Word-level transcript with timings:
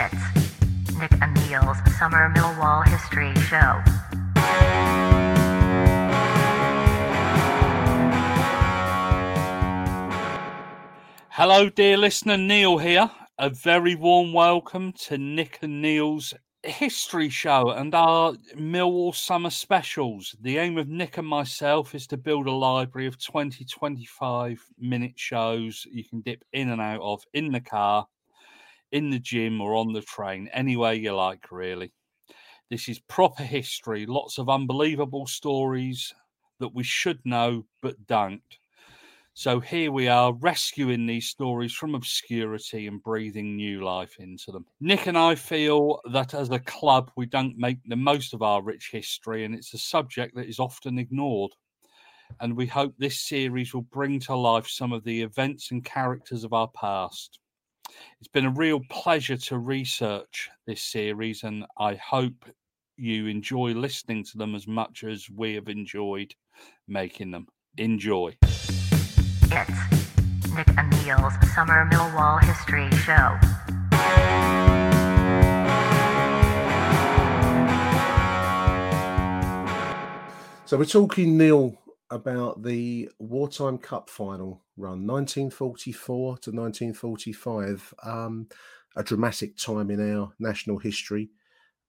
It's 0.00 0.96
Nick 0.96 1.10
and 1.20 1.34
Neil's 1.34 1.76
Summer 1.98 2.32
Millwall 2.32 2.86
History 2.86 3.34
Show. 3.42 3.82
Hello, 11.30 11.68
dear 11.68 11.96
listener. 11.96 12.36
Neil 12.36 12.78
here. 12.78 13.10
A 13.38 13.50
very 13.50 13.96
warm 13.96 14.32
welcome 14.32 14.92
to 14.92 15.18
Nick 15.18 15.58
and 15.62 15.82
Neil's 15.82 16.32
history 16.62 17.28
show 17.28 17.70
and 17.70 17.92
our 17.92 18.34
Millwall 18.56 19.12
summer 19.12 19.50
specials. 19.50 20.36
The 20.40 20.58
aim 20.58 20.78
of 20.78 20.88
Nick 20.88 21.18
and 21.18 21.26
myself 21.26 21.96
is 21.96 22.06
to 22.08 22.16
build 22.16 22.46
a 22.46 22.52
library 22.52 23.08
of 23.08 23.20
20 23.20 23.64
25 23.64 24.64
minute 24.78 25.18
shows 25.18 25.84
you 25.90 26.04
can 26.04 26.20
dip 26.20 26.44
in 26.52 26.68
and 26.68 26.80
out 26.80 27.00
of 27.00 27.24
in 27.34 27.50
the 27.50 27.60
car, 27.60 28.06
in 28.92 29.10
the 29.10 29.18
gym, 29.18 29.60
or 29.60 29.74
on 29.74 29.92
the 29.92 30.02
train, 30.02 30.48
anywhere 30.52 30.94
you 30.94 31.14
like, 31.14 31.50
really. 31.50 31.92
This 32.70 32.88
is 32.88 32.98
proper 32.98 33.42
history, 33.42 34.06
lots 34.06 34.38
of 34.38 34.48
unbelievable 34.48 35.26
stories 35.26 36.14
that 36.60 36.74
we 36.74 36.82
should 36.82 37.18
know 37.24 37.64
but 37.82 38.06
don't. 38.06 38.42
So 39.34 39.60
here 39.60 39.92
we 39.92 40.08
are 40.08 40.34
rescuing 40.34 41.06
these 41.06 41.28
stories 41.28 41.72
from 41.72 41.94
obscurity 41.94 42.88
and 42.88 43.00
breathing 43.00 43.54
new 43.54 43.84
life 43.84 44.16
into 44.18 44.50
them. 44.50 44.66
Nick 44.80 45.06
and 45.06 45.16
I 45.16 45.36
feel 45.36 46.00
that 46.10 46.34
as 46.34 46.50
a 46.50 46.58
club, 46.58 47.12
we 47.16 47.26
don't 47.26 47.56
make 47.56 47.78
the 47.86 47.94
most 47.94 48.34
of 48.34 48.42
our 48.42 48.60
rich 48.60 48.90
history, 48.90 49.44
and 49.44 49.54
it's 49.54 49.74
a 49.74 49.78
subject 49.78 50.34
that 50.34 50.48
is 50.48 50.58
often 50.58 50.98
ignored. 50.98 51.52
And 52.40 52.56
we 52.56 52.66
hope 52.66 52.94
this 52.98 53.20
series 53.20 53.72
will 53.72 53.82
bring 53.82 54.18
to 54.20 54.34
life 54.34 54.68
some 54.68 54.92
of 54.92 55.04
the 55.04 55.22
events 55.22 55.70
and 55.70 55.84
characters 55.84 56.42
of 56.42 56.52
our 56.52 56.68
past. 56.68 57.38
It's 58.20 58.28
been 58.28 58.46
a 58.46 58.50
real 58.50 58.80
pleasure 58.90 59.36
to 59.36 59.58
research 59.58 60.50
this 60.66 60.82
series, 60.82 61.44
and 61.44 61.64
I 61.78 61.94
hope 61.94 62.44
you 62.96 63.26
enjoy 63.26 63.72
listening 63.72 64.24
to 64.24 64.38
them 64.38 64.54
as 64.54 64.66
much 64.66 65.04
as 65.04 65.28
we 65.30 65.54
have 65.54 65.68
enjoyed 65.68 66.34
making 66.88 67.30
them. 67.30 67.46
Enjoy. 67.76 68.34
It's 68.42 69.70
Nick 70.52 70.68
and 70.76 70.90
Neil's 71.04 71.34
Summer 71.54 71.88
Millwall 71.90 72.42
History 72.42 72.90
Show. 72.98 73.38
So 80.64 80.76
we're 80.76 80.84
talking, 80.84 81.38
Neil, 81.38 81.77
about 82.10 82.62
the 82.62 83.10
wartime 83.18 83.78
cup 83.78 84.08
final 84.08 84.64
run, 84.76 85.06
1944 85.06 86.38
to 86.38 86.50
1945. 86.50 87.94
Um, 88.02 88.48
a 88.96 89.02
dramatic 89.02 89.56
time 89.56 89.90
in 89.90 90.12
our 90.12 90.32
national 90.38 90.78
history, 90.78 91.30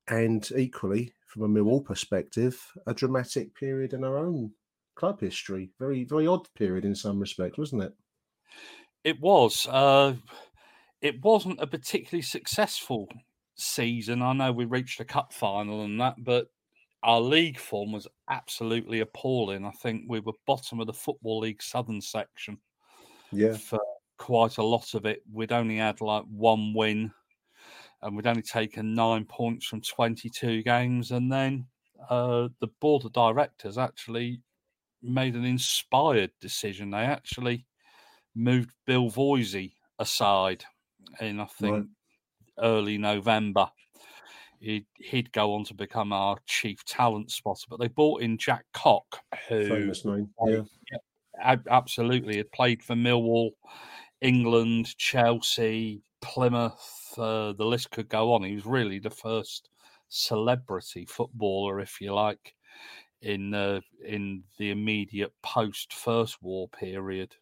and 0.07 0.47
equally, 0.55 1.13
from 1.25 1.43
a 1.43 1.47
Millwall 1.47 1.83
perspective, 1.83 2.61
a 2.85 2.93
dramatic 2.93 3.55
period 3.55 3.93
in 3.93 4.03
our 4.03 4.17
own 4.17 4.51
club 4.95 5.19
history. 5.19 5.71
Very, 5.79 6.03
very 6.03 6.27
odd 6.27 6.47
period 6.55 6.85
in 6.85 6.93
some 6.93 7.19
respects, 7.19 7.57
wasn't 7.57 7.83
it? 7.83 7.93
It 9.03 9.19
was. 9.19 9.65
Uh, 9.67 10.15
it 11.01 11.23
wasn't 11.23 11.61
a 11.61 11.67
particularly 11.67 12.21
successful 12.21 13.07
season. 13.55 14.21
I 14.21 14.33
know 14.33 14.51
we 14.51 14.65
reached 14.65 14.99
a 14.99 15.05
cup 15.05 15.33
final 15.33 15.83
and 15.83 15.99
that, 16.01 16.15
but 16.19 16.47
our 17.03 17.21
league 17.21 17.57
form 17.57 17.91
was 17.91 18.07
absolutely 18.29 18.99
appalling. 18.99 19.65
I 19.65 19.71
think 19.71 20.03
we 20.07 20.19
were 20.19 20.33
bottom 20.45 20.79
of 20.79 20.87
the 20.87 20.93
Football 20.93 21.39
League 21.39 21.61
Southern 21.61 22.01
section. 22.01 22.57
Yeah. 23.31 23.53
For 23.53 23.79
quite 24.19 24.57
a 24.57 24.63
lot 24.63 24.93
of 24.93 25.05
it. 25.05 25.23
We'd 25.31 25.51
only 25.51 25.77
had 25.77 26.01
like 26.01 26.23
one 26.29 26.73
win 26.75 27.11
and 28.01 28.15
we'd 28.15 28.27
only 28.27 28.43
taken 28.43 28.93
nine 28.93 29.25
points 29.25 29.65
from 29.65 29.81
22 29.81 30.61
games. 30.61 31.11
And 31.11 31.31
then 31.31 31.65
uh, 32.09 32.49
the 32.59 32.67
board 32.79 33.05
of 33.05 33.13
directors 33.13 33.77
actually 33.77 34.41
made 35.01 35.35
an 35.35 35.45
inspired 35.45 36.31
decision. 36.39 36.91
They 36.91 36.97
actually 36.99 37.65
moved 38.35 38.71
Bill 38.85 39.09
Voisey 39.09 39.73
aside 39.97 40.63
in, 41.19 41.39
I 41.39 41.45
think, 41.45 41.73
right. 41.73 41.85
early 42.59 42.97
November. 42.97 43.69
He'd, 44.59 44.85
he'd 44.95 45.31
go 45.31 45.53
on 45.53 45.63
to 45.65 45.73
become 45.73 46.11
our 46.11 46.37
chief 46.45 46.83
talent 46.85 47.31
spotter, 47.31 47.65
but 47.69 47.79
they 47.79 47.87
brought 47.87 48.21
in 48.21 48.37
Jack 48.37 48.65
Cock, 48.73 49.21
who 49.47 49.67
famous 49.67 50.03
name, 50.05 50.29
yeah. 50.45 50.61
yeah, 50.91 51.55
absolutely 51.69 52.37
had 52.37 52.51
played 52.51 52.83
for 52.83 52.95
Millwall, 52.95 53.51
England, 54.21 54.97
Chelsea, 54.97 56.03
Plymouth. 56.21 57.13
Uh, 57.17 57.53
the 57.53 57.65
list 57.65 57.91
could 57.91 58.09
go 58.09 58.33
on. 58.33 58.43
He 58.43 58.55
was 58.55 58.65
really 58.65 58.99
the 58.99 59.09
first 59.09 59.69
celebrity 60.09 61.05
footballer, 61.05 61.79
if 61.79 62.01
you 62.01 62.13
like, 62.13 62.53
in 63.21 63.53
uh, 63.53 63.79
in 64.05 64.43
the 64.57 64.71
immediate 64.71 65.33
post 65.41 65.93
First 65.93 66.41
War 66.41 66.67
period. 66.69 67.35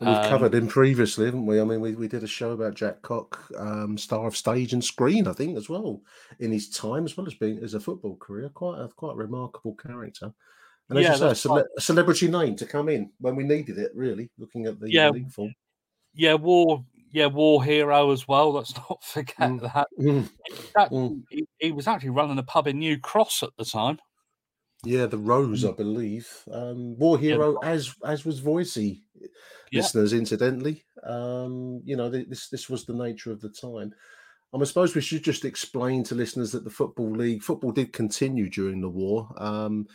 We've 0.00 0.10
um, 0.10 0.28
covered 0.28 0.54
him 0.54 0.68
previously, 0.68 1.24
haven't 1.24 1.46
we? 1.46 1.60
I 1.60 1.64
mean, 1.64 1.80
we, 1.80 1.96
we 1.96 2.06
did 2.06 2.22
a 2.22 2.28
show 2.28 2.52
about 2.52 2.74
Jack 2.74 3.02
Cock, 3.02 3.44
um, 3.58 3.98
star 3.98 4.28
of 4.28 4.36
stage 4.36 4.72
and 4.72 4.84
screen, 4.84 5.26
I 5.26 5.32
think, 5.32 5.56
as 5.56 5.68
well, 5.68 6.02
in 6.38 6.52
his 6.52 6.70
time, 6.70 7.04
as 7.04 7.16
well 7.16 7.26
as 7.26 7.34
being 7.34 7.58
as 7.58 7.74
a 7.74 7.80
football 7.80 8.16
career. 8.16 8.48
Quite 8.48 8.78
a 8.78 8.88
quite 8.88 9.14
a 9.14 9.16
remarkable 9.16 9.74
character. 9.74 10.32
And 10.88 10.98
as 10.98 11.04
yeah, 11.04 11.12
you 11.12 11.18
say, 11.18 11.30
a, 11.30 11.34
cele- 11.34 11.66
a, 11.76 11.80
celebrity 11.80 12.28
name 12.28 12.54
to 12.56 12.66
come 12.66 12.88
in 12.88 13.10
when 13.18 13.34
we 13.34 13.42
needed 13.42 13.76
it, 13.76 13.90
really, 13.94 14.30
looking 14.38 14.66
at 14.66 14.78
the 14.78 14.90
yeah, 14.90 15.10
league 15.10 15.32
form. 15.32 15.52
Yeah, 16.14 16.34
war 16.34 16.84
yeah, 17.10 17.26
war 17.26 17.64
hero 17.64 18.12
as 18.12 18.28
well. 18.28 18.52
Let's 18.52 18.76
not 18.88 19.02
forget 19.02 19.36
mm. 19.36 19.60
that. 19.62 19.88
Mm. 20.00 20.30
that 20.76 20.90
mm. 20.92 21.22
He, 21.30 21.46
he 21.58 21.72
was 21.72 21.88
actually 21.88 22.10
running 22.10 22.38
a 22.38 22.44
pub 22.44 22.68
in 22.68 22.78
New 22.78 22.98
Cross 22.98 23.42
at 23.42 23.50
the 23.58 23.64
time. 23.64 23.98
Yeah, 24.84 25.06
the 25.06 25.18
Rose, 25.18 25.64
I 25.64 25.72
believe. 25.72 26.28
Um, 26.50 26.96
War 26.98 27.18
Hero, 27.18 27.58
yeah. 27.62 27.68
as 27.68 27.94
as 28.04 28.24
was 28.24 28.40
Voisey, 28.40 29.02
yeah. 29.72 29.80
listeners. 29.80 30.12
Incidentally, 30.12 30.84
um, 31.02 31.82
you 31.84 31.96
know 31.96 32.08
this 32.08 32.48
this 32.48 32.70
was 32.70 32.84
the 32.84 32.94
nature 32.94 33.32
of 33.32 33.40
the 33.40 33.48
time. 33.48 33.92
Um, 34.52 34.62
I 34.62 34.64
suppose 34.64 34.94
we 34.94 35.00
should 35.00 35.24
just 35.24 35.44
explain 35.44 36.04
to 36.04 36.14
listeners 36.14 36.52
that 36.52 36.64
the 36.64 36.70
football 36.70 37.10
league 37.10 37.42
football 37.42 37.72
did 37.72 37.92
continue 37.92 38.48
during 38.48 38.80
the 38.80 38.88
war. 38.88 39.28
Um, 39.36 39.88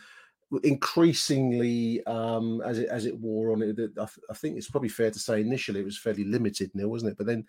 increasingly, 0.63 2.06
um, 2.06 2.62
as 2.62 2.78
it 2.78 2.90
as 2.90 3.06
it 3.06 3.18
wore 3.18 3.54
on, 3.54 3.62
it, 3.62 3.80
I, 3.98 4.07
I 4.30 4.34
think 4.34 4.57
it's 4.57 4.69
probably 4.69 4.90
fair 4.90 5.12
to 5.12 5.19
say 5.19 5.40
initially 5.40 5.80
it 5.80 5.86
was 5.86 5.98
fairly 5.98 6.25
limited, 6.25 6.72
Neil, 6.74 6.90
wasn't 6.90 7.13
it? 7.13 7.18
But 7.18 7.28
then 7.28 7.46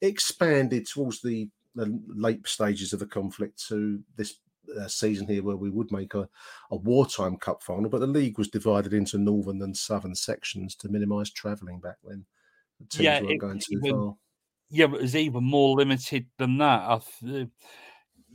it 0.00 0.06
expanded 0.06 0.86
towards 0.86 1.20
the 1.20 1.50
the 1.74 2.00
late 2.08 2.46
stages 2.48 2.92
of 2.92 2.98
the 2.98 3.06
conflict 3.06 3.62
to 3.68 4.02
this 4.16 4.36
uh, 4.78 4.88
season 4.88 5.26
here 5.26 5.42
where 5.42 5.56
we 5.56 5.70
would 5.70 5.90
make 5.92 6.14
a, 6.14 6.28
a 6.70 6.76
wartime 6.76 7.36
cup 7.36 7.62
final, 7.62 7.90
but 7.90 8.00
the 8.00 8.06
league 8.06 8.38
was 8.38 8.48
divided 8.48 8.92
into 8.92 9.18
northern 9.18 9.62
and 9.62 9.76
southern 9.76 10.14
sections 10.14 10.74
to 10.76 10.88
minimise 10.88 11.30
travelling 11.30 11.80
back 11.80 11.96
then. 12.04 12.24
The 12.80 12.86
teams 12.86 13.20
yeah, 13.20 13.22
weren't 13.22 13.40
going 13.40 13.58
too 13.58 13.80
even, 13.84 13.90
far. 13.90 14.16
Yeah, 14.70 14.86
but 14.86 15.00
it 15.00 15.02
was 15.02 15.16
even 15.16 15.44
more 15.44 15.76
limited 15.76 16.26
than 16.38 16.58
that. 16.58 16.82
I 16.82 17.00
th- 17.20 17.48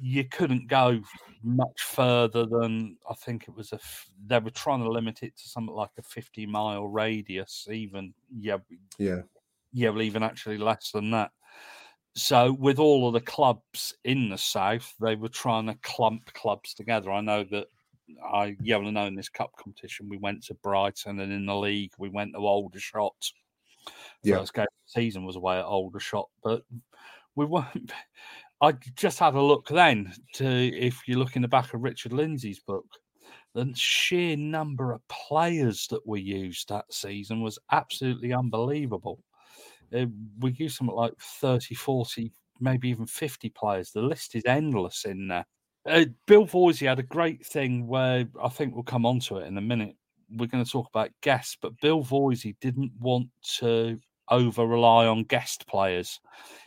you 0.01 0.23
couldn't 0.25 0.67
go 0.67 1.01
much 1.43 1.81
further 1.81 2.45
than 2.45 2.97
I 3.09 3.13
think 3.13 3.43
it 3.43 3.55
was 3.55 3.71
a. 3.71 3.75
F- 3.75 4.09
they 4.25 4.39
were 4.39 4.49
trying 4.49 4.83
to 4.83 4.89
limit 4.89 5.23
it 5.23 5.37
to 5.37 5.49
something 5.49 5.75
like 5.75 5.91
a 5.97 6.01
fifty 6.01 6.45
mile 6.45 6.87
radius. 6.87 7.67
Even 7.71 8.13
yeah, 8.35 8.57
yeah, 8.97 9.21
yeah, 9.71 9.89
well, 9.89 10.01
even 10.01 10.23
actually 10.23 10.57
less 10.57 10.91
than 10.91 11.11
that. 11.11 11.31
So, 12.15 12.53
with 12.53 12.77
all 12.77 13.07
of 13.07 13.13
the 13.13 13.21
clubs 13.21 13.95
in 14.03 14.29
the 14.29 14.37
south, 14.37 14.93
they 15.01 15.15
were 15.15 15.29
trying 15.29 15.65
to 15.67 15.77
clump 15.81 16.31
clubs 16.33 16.73
together. 16.73 17.11
I 17.11 17.21
know 17.21 17.43
that 17.45 17.67
I, 18.31 18.55
yeah, 18.61 18.77
well, 18.77 18.87
I 18.87 18.91
know 18.91 19.05
in 19.05 19.15
this 19.15 19.29
cup 19.29 19.51
competition 19.57 20.09
we 20.09 20.17
went 20.17 20.43
to 20.45 20.53
Brighton, 20.55 21.19
and 21.19 21.31
in 21.31 21.45
the 21.45 21.55
league 21.55 21.91
we 21.97 22.09
went 22.09 22.33
to 22.33 22.39
Aldershot. 22.39 23.31
Yeah. 24.23 24.37
First 24.37 24.53
game 24.53 24.63
of 24.63 24.67
the 24.85 25.01
season 25.01 25.25
was 25.25 25.35
away 25.35 25.57
at 25.57 25.65
Aldershot, 25.65 26.29
but 26.43 26.63
we 27.35 27.45
weren't. 27.45 27.91
I 28.61 28.71
just 28.95 29.19
had 29.19 29.33
a 29.33 29.41
look 29.41 29.67
then 29.67 30.13
to 30.35 30.45
if 30.47 31.05
you 31.05 31.19
look 31.19 31.35
in 31.35 31.41
the 31.41 31.49
back 31.49 31.73
of 31.73 31.81
Richard 31.81 32.13
Lindsay's 32.13 32.59
book, 32.59 32.85
the 33.53 33.69
sheer 33.75 34.37
number 34.37 34.93
of 34.93 35.05
players 35.09 35.87
that 35.87 36.07
we 36.07 36.21
used 36.21 36.69
that 36.69 36.85
season 36.91 37.41
was 37.41 37.59
absolutely 37.71 38.31
unbelievable. 38.31 39.19
Uh, 39.93 40.05
we 40.39 40.51
use 40.53 40.77
something 40.77 40.95
like 40.95 41.13
30, 41.19 41.75
40, 41.75 42.31
maybe 42.59 42.89
even 42.89 43.05
50 43.05 43.49
players. 43.49 43.91
The 43.91 44.01
list 44.01 44.35
is 44.35 44.43
endless 44.45 45.05
in 45.05 45.27
there. 45.27 45.45
Uh, 45.85 46.05
Bill 46.27 46.45
Voisey 46.45 46.87
had 46.87 46.99
a 46.99 47.03
great 47.03 47.45
thing 47.45 47.87
where 47.87 48.25
I 48.41 48.49
think 48.49 48.73
we'll 48.73 48.83
come 48.83 49.05
on 49.05 49.19
to 49.21 49.37
it 49.37 49.47
in 49.47 49.57
a 49.57 49.61
minute. 49.61 49.95
We're 50.31 50.47
going 50.47 50.63
to 50.63 50.71
talk 50.71 50.87
about 50.89 51.11
guests, 51.21 51.57
but 51.61 51.79
Bill 51.81 52.03
Voisey 52.03 52.55
didn't 52.61 52.93
want 52.99 53.29
to 53.57 53.99
over 54.29 54.65
rely 54.65 55.05
on 55.05 55.23
guest 55.25 55.67
players. 55.67 56.19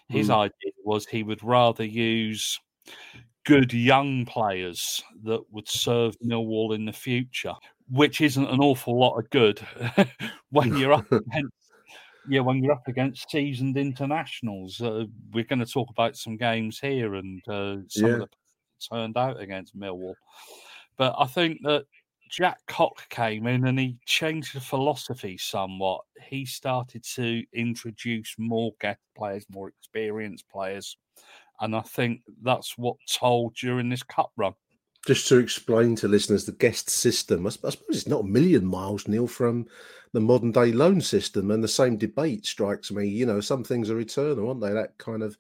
His 0.09 0.29
Mm. 0.29 0.35
idea 0.35 0.73
was 0.85 1.07
he 1.07 1.23
would 1.23 1.43
rather 1.43 1.85
use 1.85 2.61
good 3.45 3.73
young 3.73 4.27
players 4.27 5.03
that 5.25 5.41
would 5.53 5.69
serve 5.69 6.17
Millwall 6.25 6.75
in 6.75 6.85
the 6.85 6.93
future, 6.93 7.55
which 7.89 8.21
isn't 8.21 8.47
an 8.49 8.61
awful 8.61 8.99
lot 8.99 9.19
of 9.19 9.31
good 9.31 9.61
when 10.51 10.77
you're 10.77 10.93
up 10.95 11.07
against 11.33 11.53
yeah 12.29 12.41
when 12.41 12.63
you're 12.63 12.73
up 12.73 12.89
against 12.89 13.31
seasoned 13.31 13.77
internationals. 13.77 14.81
Uh, 14.81 15.05
we're 15.33 15.45
going 15.45 15.59
to 15.59 15.67
talk 15.67 15.91
about 15.91 16.17
some 16.17 16.37
games 16.37 16.79
here 16.81 17.15
and 17.15 17.43
uh, 17.49 17.77
some 17.89 18.07
Yeah. 18.11 18.15
of 18.15 18.21
the 18.21 18.29
turned 18.91 19.17
out 19.17 19.41
against 19.41 19.77
Millwall, 19.79 20.15
but 20.97 21.15
I 21.19 21.27
think 21.27 21.61
that. 21.63 21.87
Jack 22.29 22.59
Cock 22.67 23.09
came 23.09 23.47
in 23.47 23.69
and 23.69 23.79
he 23.79 23.97
changed 24.05 24.57
the 24.57 24.61
philosophy 24.61 25.39
somewhat. 25.39 26.01
He 26.21 26.45
started 26.45 27.05
to 27.15 27.45
introduce 27.53 28.35
more 28.37 28.73
guest 28.81 28.99
players, 29.17 29.47
more 29.49 29.69
experienced 29.69 30.49
players, 30.49 30.97
and 31.61 31.77
I 31.77 31.83
think 31.83 32.23
that's 32.43 32.77
what 32.77 32.97
told 33.09 33.55
during 33.55 33.89
this 33.89 34.03
cup 34.03 34.33
run. 34.37 34.55
Just 35.07 35.29
to 35.29 35.39
explain 35.39 35.95
to 35.97 36.09
listeners 36.09 36.47
the 36.47 36.53
guest 36.53 36.91
system, 36.91 37.47
I, 37.47 37.51
suppose 37.51 37.79
it's 37.91 38.09
not 38.09 38.25
a 38.25 38.29
million 38.29 38.67
miles, 38.67 39.07
Neil, 39.07 39.29
from 39.29 39.67
the 40.13 40.21
modern 40.21 40.51
day 40.51 40.73
loan 40.73 41.01
system. 41.01 41.53
And 41.53 41.63
the 41.63 41.69
same 41.69 41.97
debate 41.97 42.45
strikes 42.45 42.91
me. 42.91 43.07
You 43.07 43.25
know, 43.25 43.41
some 43.41 43.63
things 43.63 43.89
are 43.89 44.01
eternal, 44.01 44.49
aren't 44.49 44.61
they? 44.61 44.73
That 44.73 44.99
kind 44.99 45.23
of 45.23 45.39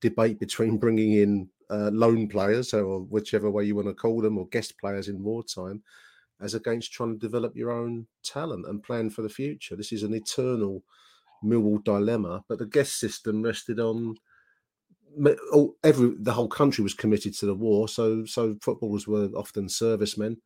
debate 0.00 0.38
between 0.38 0.78
bringing 0.78 1.14
in 1.14 1.48
uh, 1.68 1.90
loan 1.92 2.28
players, 2.28 2.72
or 2.72 3.00
whichever 3.00 3.50
way 3.50 3.64
you 3.64 3.74
want 3.74 3.88
to 3.88 3.94
call 3.94 4.20
them, 4.20 4.38
or 4.38 4.46
guest 4.46 4.78
players 4.78 5.08
in 5.08 5.20
wartime, 5.20 5.82
as 6.40 6.54
against 6.54 6.92
trying 6.92 7.14
to 7.14 7.18
develop 7.18 7.56
your 7.56 7.72
own 7.72 8.06
talent 8.22 8.66
and 8.68 8.84
plan 8.84 9.10
for 9.10 9.22
the 9.22 9.28
future. 9.28 9.74
This 9.74 9.90
is 9.90 10.04
an 10.04 10.14
eternal 10.14 10.84
Millwall 11.44 11.82
dilemma. 11.82 12.44
But 12.48 12.60
the 12.60 12.66
guest 12.66 13.00
system 13.00 13.42
rested 13.42 13.80
on 13.80 14.16
every 15.84 16.14
the 16.18 16.32
whole 16.32 16.48
country 16.48 16.82
was 16.82 16.94
committed 16.94 17.34
to 17.34 17.46
the 17.46 17.54
war, 17.54 17.88
so 17.88 18.24
so 18.24 18.56
footballers 18.60 19.06
were 19.06 19.28
often 19.36 19.68
servicemen 19.68 20.38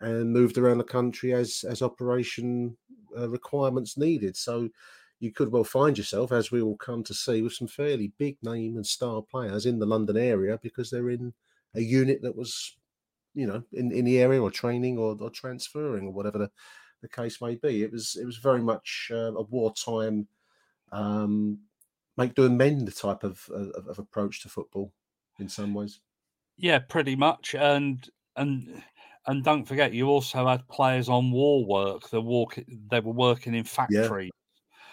and 0.00 0.32
moved 0.32 0.58
around 0.58 0.78
the 0.78 0.84
country 0.84 1.32
as 1.32 1.64
as 1.68 1.82
operation 1.82 2.76
uh, 3.16 3.28
requirements 3.28 3.96
needed. 3.96 4.36
So 4.36 4.68
you 5.20 5.32
could 5.32 5.50
well 5.50 5.64
find 5.64 5.96
yourself, 5.96 6.32
as 6.32 6.50
we 6.50 6.60
all 6.60 6.76
come 6.76 7.02
to 7.04 7.14
see, 7.14 7.42
with 7.42 7.54
some 7.54 7.68
fairly 7.68 8.12
big 8.18 8.36
name 8.42 8.76
and 8.76 8.86
star 8.86 9.22
players 9.22 9.66
in 9.66 9.78
the 9.78 9.86
London 9.86 10.16
area 10.16 10.58
because 10.62 10.90
they're 10.90 11.10
in 11.10 11.32
a 11.74 11.80
unit 11.80 12.20
that 12.22 12.36
was, 12.36 12.76
you 13.34 13.46
know, 13.46 13.62
in, 13.72 13.92
in 13.92 14.04
the 14.04 14.18
area 14.20 14.42
or 14.42 14.50
training 14.50 14.98
or, 14.98 15.16
or 15.20 15.30
transferring 15.30 16.06
or 16.06 16.12
whatever 16.12 16.38
the, 16.38 16.50
the 17.02 17.08
case 17.08 17.40
may 17.40 17.54
be. 17.54 17.82
It 17.82 17.92
was 17.92 18.16
it 18.20 18.26
was 18.26 18.36
very 18.36 18.60
much 18.60 19.10
uh, 19.12 19.32
a 19.34 19.42
wartime 19.42 20.28
um, 20.92 21.60
make 22.16 22.34
do 22.34 22.46
and 22.46 22.58
mend 22.58 22.94
type 22.96 23.24
of, 23.24 23.48
of 23.50 23.86
of 23.88 23.98
approach 23.98 24.42
to 24.42 24.48
football 24.48 24.92
in 25.38 25.48
some 25.48 25.74
ways. 25.74 26.00
Yeah, 26.56 26.78
pretty 26.80 27.16
much. 27.16 27.54
And 27.54 28.08
and 28.36 28.82
and 29.26 29.44
don't 29.44 29.64
forget, 29.64 29.92
you 29.92 30.06
also 30.08 30.46
had 30.46 30.66
players 30.68 31.08
on 31.08 31.30
war 31.30 31.64
work. 31.66 32.08
They 32.10 32.18
walk. 32.18 32.58
They 32.90 33.00
were 33.00 33.12
working 33.12 33.54
in 33.54 33.64
factories. 33.64 34.30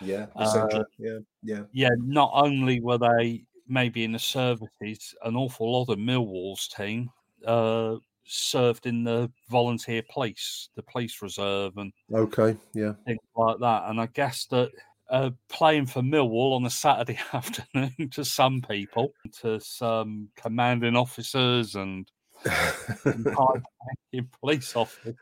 Yeah, 0.01 0.27
Uh, 0.35 0.83
yeah, 0.97 1.19
yeah. 1.43 1.65
yeah, 1.71 1.89
not 1.99 2.31
only 2.33 2.81
were 2.81 2.97
they 2.97 3.45
maybe 3.67 4.03
in 4.03 4.11
the 4.13 4.19
services, 4.19 5.15
an 5.23 5.35
awful 5.35 5.71
lot 5.71 5.89
of 5.89 5.99
Millwall's 5.99 6.67
team 6.67 7.09
uh, 7.45 7.97
served 8.25 8.85
in 8.85 9.03
the 9.03 9.31
volunteer 9.49 10.03
police, 10.09 10.69
the 10.75 10.83
police 10.83 11.21
reserve, 11.21 11.77
and 11.77 11.93
Okay, 12.13 12.57
yeah. 12.73 12.93
things 13.05 13.19
like 13.35 13.59
that. 13.59 13.89
And 13.89 13.99
I 13.99 14.07
guess 14.07 14.45
that 14.47 14.71
uh, 15.13 15.29
playing 15.47 15.85
for 15.85 16.01
Millwall 16.01 16.55
on 16.55 16.65
a 16.65 16.69
Saturday 16.69 17.19
afternoon 17.33 18.09
to 18.11 18.25
some 18.25 18.61
people, 18.61 19.13
to 19.41 19.59
some 19.59 20.27
commanding 20.35 20.95
officers 20.95 21.75
and 21.75 22.11
high-ranking 22.45 24.29
police 24.41 24.75
officers, 24.75 25.15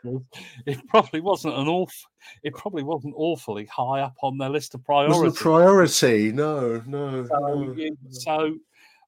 it 0.66 0.88
probably 0.88 1.22
wasn't 1.22 1.54
an 1.56 1.68
awful. 1.68 2.10
It 2.44 2.54
probably 2.56 2.84
wasn't 2.84 3.14
awfully 3.18 3.66
high 3.66 4.02
up 4.02 4.16
on 4.22 4.38
their 4.38 4.50
list 4.50 4.74
of 4.76 4.84
priorities. 4.84 5.18
Wasn't 5.18 5.38
a 5.38 5.40
priority. 5.42 6.32
No, 6.32 6.82
no, 6.86 7.26
So, 7.26 7.36
no. 7.38 7.74
you- 7.74 7.98
so 8.10 8.56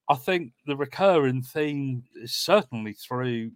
I 0.09 0.15
think 0.15 0.51
the 0.68 0.75
recurring 0.75 1.41
theme 1.41 2.03
is 2.15 2.33
certainly 2.35 2.94
through 2.94 3.51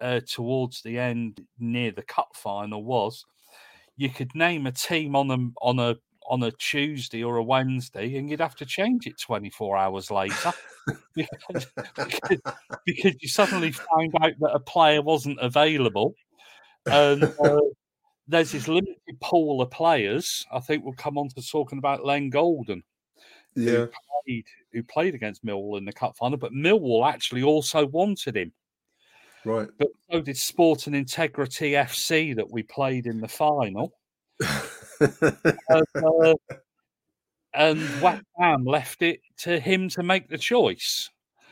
uh, 0.00 0.20
towards 0.26 0.82
the 0.82 0.98
end 0.98 1.40
near 1.58 1.92
the 1.92 2.02
cup 2.02 2.30
final 2.34 2.84
was 2.84 3.24
you 3.96 4.08
could 4.10 4.34
name 4.34 4.66
a 4.66 4.72
team 4.72 5.14
on 5.14 5.30
a 5.30 5.38
on 5.64 5.78
a 5.78 5.96
on 6.28 6.42
a 6.42 6.50
Tuesday 6.52 7.22
or 7.22 7.36
a 7.36 7.42
Wednesday, 7.42 8.16
and 8.16 8.30
you'd 8.30 8.40
have 8.40 8.56
to 8.56 8.66
change 8.66 9.06
it 9.06 9.20
24 9.20 9.76
hours 9.76 10.10
later 10.10 10.52
because, 11.14 11.66
because, 11.96 12.38
because 12.86 13.14
you 13.20 13.28
suddenly 13.28 13.72
find 13.72 14.14
out 14.22 14.32
that 14.40 14.54
a 14.54 14.60
player 14.60 15.02
wasn't 15.02 15.38
available. 15.40 16.14
And 16.86 17.22
uh, 17.22 17.60
there's 18.28 18.52
this 18.52 18.68
limited 18.68 19.20
pool 19.20 19.60
of 19.60 19.70
players. 19.70 20.46
I 20.52 20.60
think 20.60 20.84
we'll 20.84 20.94
come 20.94 21.18
on 21.18 21.28
to 21.30 21.42
talking 21.42 21.78
about 21.78 22.04
Len 22.04 22.30
Goulden 22.30 22.82
Yeah, 23.54 23.86
played, 24.24 24.46
who 24.72 24.82
played 24.82 25.14
against 25.14 25.44
Millwall 25.44 25.78
in 25.78 25.84
the 25.84 25.92
cup 25.92 26.16
final, 26.16 26.38
but 26.38 26.52
Millwall 26.52 27.08
actually 27.08 27.42
also 27.42 27.86
wanted 27.86 28.36
him. 28.36 28.52
right. 29.44 29.68
But 29.78 29.88
so 30.10 30.20
did 30.20 30.36
Sport 30.36 30.86
and 30.86 30.96
Integrity 30.96 31.72
FC 31.72 32.34
that 32.36 32.50
we 32.50 32.62
played 32.62 33.06
in 33.06 33.20
the 33.20 33.28
final. 33.28 33.92
And, 35.68 35.86
uh, 35.96 36.34
and 37.54 38.02
West 38.02 38.24
Ham 38.38 38.64
left 38.64 39.02
it 39.02 39.20
to 39.38 39.60
him 39.60 39.88
to 39.90 40.02
make 40.02 40.28
the 40.28 40.38
choice. 40.38 41.10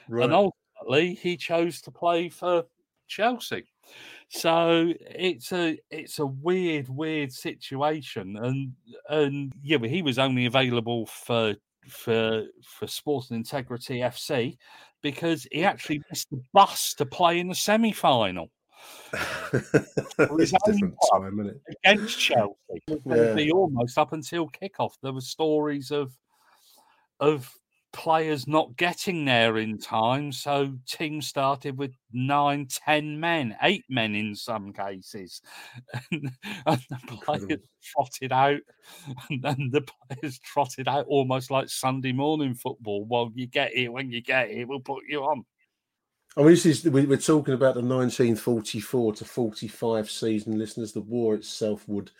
right. 0.08 0.24
And 0.24 0.32
ultimately, 0.32 1.14
he 1.14 1.36
chose 1.36 1.80
to 1.82 1.90
play 1.90 2.28
for 2.28 2.64
Chelsea. 3.06 3.64
So 4.28 4.92
it's 5.00 5.52
a 5.52 5.78
it's 5.90 6.20
a 6.20 6.26
weird, 6.26 6.88
weird 6.88 7.32
situation, 7.32 8.36
and 8.36 8.72
and 9.08 9.52
yeah, 9.62 9.78
but 9.78 9.90
he 9.90 10.02
was 10.02 10.18
only 10.18 10.46
available 10.46 11.06
for 11.06 11.56
for 11.88 12.46
for 12.64 12.86
Sports 12.86 13.30
and 13.30 13.38
Integrity 13.38 13.98
FC 13.98 14.56
because 15.02 15.46
he 15.50 15.64
actually 15.64 16.02
missed 16.08 16.30
the 16.30 16.40
bus 16.52 16.94
to 16.94 17.06
play 17.06 17.40
in 17.40 17.48
the 17.48 17.54
semi 17.54 17.92
final 17.92 18.50
different 19.12 20.94
own 21.12 21.22
time, 21.22 21.40
isn't 21.40 21.46
it? 21.56 21.62
against 21.84 22.18
Chelsea. 22.18 22.54
It 22.68 22.82
was 22.88 23.00
going 23.02 23.26
Yeah. 23.26 23.34
be 23.34 23.50
almost 23.52 23.98
up 23.98 24.12
until 24.12 24.48
kickoff. 24.48 24.92
There 25.02 25.12
were 25.12 25.20
stories 25.20 25.90
of 25.90 26.12
of 27.18 27.52
players 27.92 28.46
not 28.46 28.76
getting 28.76 29.24
there 29.24 29.58
in 29.58 29.76
time, 29.76 30.30
so 30.30 30.72
teams 30.86 31.26
started 31.26 31.76
with 31.76 31.92
nine, 32.12 32.66
ten 32.70 33.18
men, 33.18 33.56
eight 33.62 33.84
men 33.88 34.14
in 34.14 34.34
some 34.36 34.72
cases, 34.72 35.42
and, 36.12 36.30
and 36.66 36.80
the 36.88 36.96
players 37.24 37.42
Incredible. 37.42 37.64
trotted 37.82 38.32
out, 38.32 38.60
and 39.28 39.42
then 39.42 39.70
the 39.72 39.82
players 40.08 40.38
trotted 40.38 40.86
out 40.86 41.04
almost 41.08 41.50
like 41.50 41.68
Sunday 41.68 42.12
morning 42.12 42.54
football. 42.54 43.04
Well, 43.04 43.32
you 43.34 43.46
get 43.48 43.72
here 43.72 43.90
when 43.90 44.10
you 44.10 44.22
get 44.22 44.50
here, 44.50 44.66
we'll 44.68 44.80
put 44.80 45.02
you 45.08 45.22
on. 45.24 45.44
I 46.36 46.42
mean, 46.42 46.50
this 46.50 46.66
is 46.66 46.84
we, 46.84 47.06
we're 47.06 47.16
talking 47.16 47.54
about 47.54 47.74
the 47.74 47.80
1944 47.80 49.14
to 49.14 49.24
45 49.24 50.10
season, 50.10 50.58
listeners. 50.58 50.92
The 50.92 51.00
war 51.00 51.34
itself 51.34 51.88
would 51.88 52.12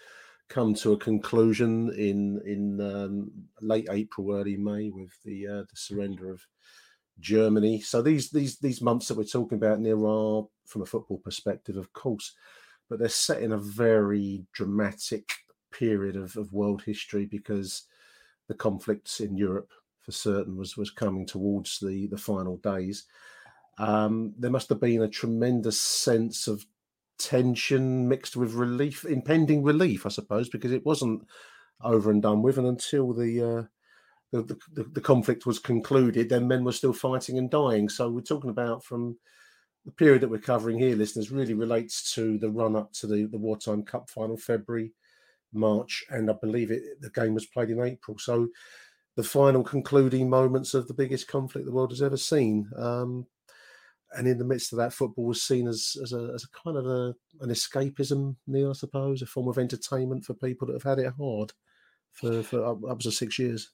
come 0.48 0.74
to 0.74 0.92
a 0.92 0.98
conclusion 0.98 1.92
in 1.96 2.40
in 2.44 2.80
um, 2.80 3.30
late 3.60 3.86
April, 3.90 4.34
early 4.34 4.56
May, 4.56 4.90
with 4.90 5.12
the 5.24 5.46
uh, 5.46 5.62
the 5.62 5.76
surrender 5.76 6.32
of 6.32 6.44
Germany. 7.20 7.80
So 7.80 8.02
these 8.02 8.30
these 8.30 8.58
these 8.58 8.82
months 8.82 9.06
that 9.08 9.16
we're 9.16 9.24
talking 9.24 9.58
about 9.58 9.78
near 9.78 10.04
are, 10.04 10.44
from 10.66 10.82
a 10.82 10.86
football 10.86 11.18
perspective, 11.18 11.76
of 11.76 11.92
course, 11.92 12.34
but 12.88 12.98
they're 12.98 13.08
set 13.08 13.42
in 13.42 13.52
a 13.52 13.58
very 13.58 14.44
dramatic 14.52 15.30
period 15.70 16.16
of, 16.16 16.36
of 16.36 16.52
world 16.52 16.82
history 16.82 17.26
because 17.26 17.84
the 18.48 18.54
conflicts 18.54 19.20
in 19.20 19.36
Europe 19.36 19.70
for 20.00 20.10
certain 20.10 20.56
was 20.56 20.76
was 20.76 20.90
coming 20.90 21.26
towards 21.26 21.78
the 21.78 22.08
the 22.08 22.18
final 22.18 22.56
days. 22.56 23.04
Um, 23.80 24.34
there 24.38 24.50
must 24.50 24.68
have 24.68 24.78
been 24.78 25.02
a 25.02 25.08
tremendous 25.08 25.80
sense 25.80 26.46
of 26.46 26.66
tension 27.18 28.06
mixed 28.06 28.36
with 28.36 28.52
relief, 28.52 29.06
impending 29.06 29.62
relief, 29.62 30.04
I 30.04 30.10
suppose, 30.10 30.50
because 30.50 30.72
it 30.72 30.84
wasn't 30.84 31.26
over 31.82 32.10
and 32.10 32.20
done 32.20 32.42
with, 32.42 32.58
and 32.58 32.66
until 32.66 33.14
the 33.14 33.42
uh, 33.42 33.62
the, 34.32 34.58
the, 34.74 34.84
the 34.84 35.00
conflict 35.00 35.46
was 35.46 35.58
concluded, 35.58 36.28
then 36.28 36.46
men 36.46 36.62
were 36.62 36.72
still 36.72 36.92
fighting 36.92 37.38
and 37.38 37.50
dying. 37.50 37.88
So 37.88 38.10
we're 38.10 38.20
talking 38.20 38.50
about 38.50 38.84
from 38.84 39.16
the 39.86 39.92
period 39.92 40.20
that 40.22 40.28
we're 40.28 40.38
covering 40.38 40.78
here, 40.78 40.94
listeners, 40.94 41.30
really 41.30 41.54
relates 41.54 42.14
to 42.14 42.38
the 42.38 42.50
run 42.50 42.76
up 42.76 42.92
to 42.92 43.06
the, 43.06 43.24
the 43.24 43.38
wartime 43.38 43.82
cup 43.82 44.10
final, 44.10 44.36
February, 44.36 44.92
March, 45.52 46.04
and 46.10 46.30
I 46.30 46.34
believe 46.34 46.70
it 46.70 47.00
the 47.00 47.10
game 47.10 47.34
was 47.34 47.46
played 47.46 47.70
in 47.70 47.80
April. 47.80 48.18
So 48.18 48.48
the 49.16 49.24
final 49.24 49.64
concluding 49.64 50.28
moments 50.28 50.74
of 50.74 50.86
the 50.86 50.94
biggest 50.94 51.28
conflict 51.28 51.66
the 51.66 51.72
world 51.72 51.92
has 51.92 52.02
ever 52.02 52.18
seen. 52.18 52.70
Um, 52.76 53.26
and 54.12 54.26
in 54.26 54.38
the 54.38 54.44
midst 54.44 54.72
of 54.72 54.78
that, 54.78 54.92
football 54.92 55.26
was 55.26 55.42
seen 55.42 55.68
as 55.68 55.96
as 56.02 56.12
a, 56.12 56.32
as 56.34 56.44
a 56.44 56.64
kind 56.64 56.76
of 56.76 56.86
a, 56.86 57.14
an 57.40 57.50
escapism, 57.50 58.36
Neil, 58.46 58.70
I 58.70 58.74
suppose, 58.74 59.22
a 59.22 59.26
form 59.26 59.48
of 59.48 59.58
entertainment 59.58 60.24
for 60.24 60.34
people 60.34 60.66
that 60.66 60.74
have 60.74 60.82
had 60.82 60.98
it 60.98 61.12
hard 61.18 61.52
for, 62.12 62.42
for 62.42 62.64
up, 62.64 62.78
up 62.88 62.98
to 63.00 63.12
six 63.12 63.38
years. 63.38 63.70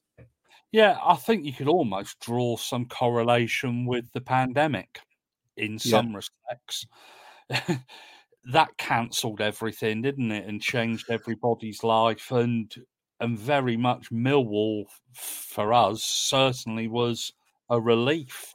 Yeah, 0.72 0.98
I 1.02 1.16
think 1.16 1.44
you 1.44 1.52
could 1.52 1.68
almost 1.68 2.20
draw 2.20 2.56
some 2.56 2.86
correlation 2.86 3.86
with 3.86 4.12
the 4.12 4.20
pandemic 4.20 5.00
in 5.56 5.78
some 5.78 6.10
yeah. 6.10 6.16
respects. 6.16 6.86
that 8.52 8.76
cancelled 8.76 9.40
everything, 9.40 10.02
didn't 10.02 10.30
it, 10.30 10.46
and 10.46 10.60
changed 10.60 11.10
everybody's 11.10 11.82
life 11.82 12.30
and 12.30 12.74
and 13.18 13.38
very 13.38 13.78
much 13.78 14.10
Millwall 14.10 14.84
for 15.14 15.72
us 15.72 16.02
certainly 16.02 16.86
was 16.86 17.32
a 17.70 17.80
relief 17.80 18.52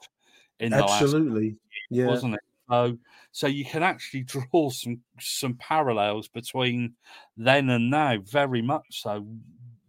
in 0.60 0.74
absolutely, 0.74 1.58
yeah, 1.92 2.08
wasn't 2.08 2.34
it? 2.36 2.42
So, 2.70 2.98
so 3.32 3.48
you 3.48 3.66
can 3.66 3.84
actually 3.84 4.24
draw 4.24 4.70
some 4.70 5.02
some 5.20 5.56
parallels 5.56 6.28
between 6.28 6.96
then 7.38 7.70
and 7.70 7.90
now, 7.92 8.18
very 8.24 8.62
much 8.62 9.02
so. 9.02 9.28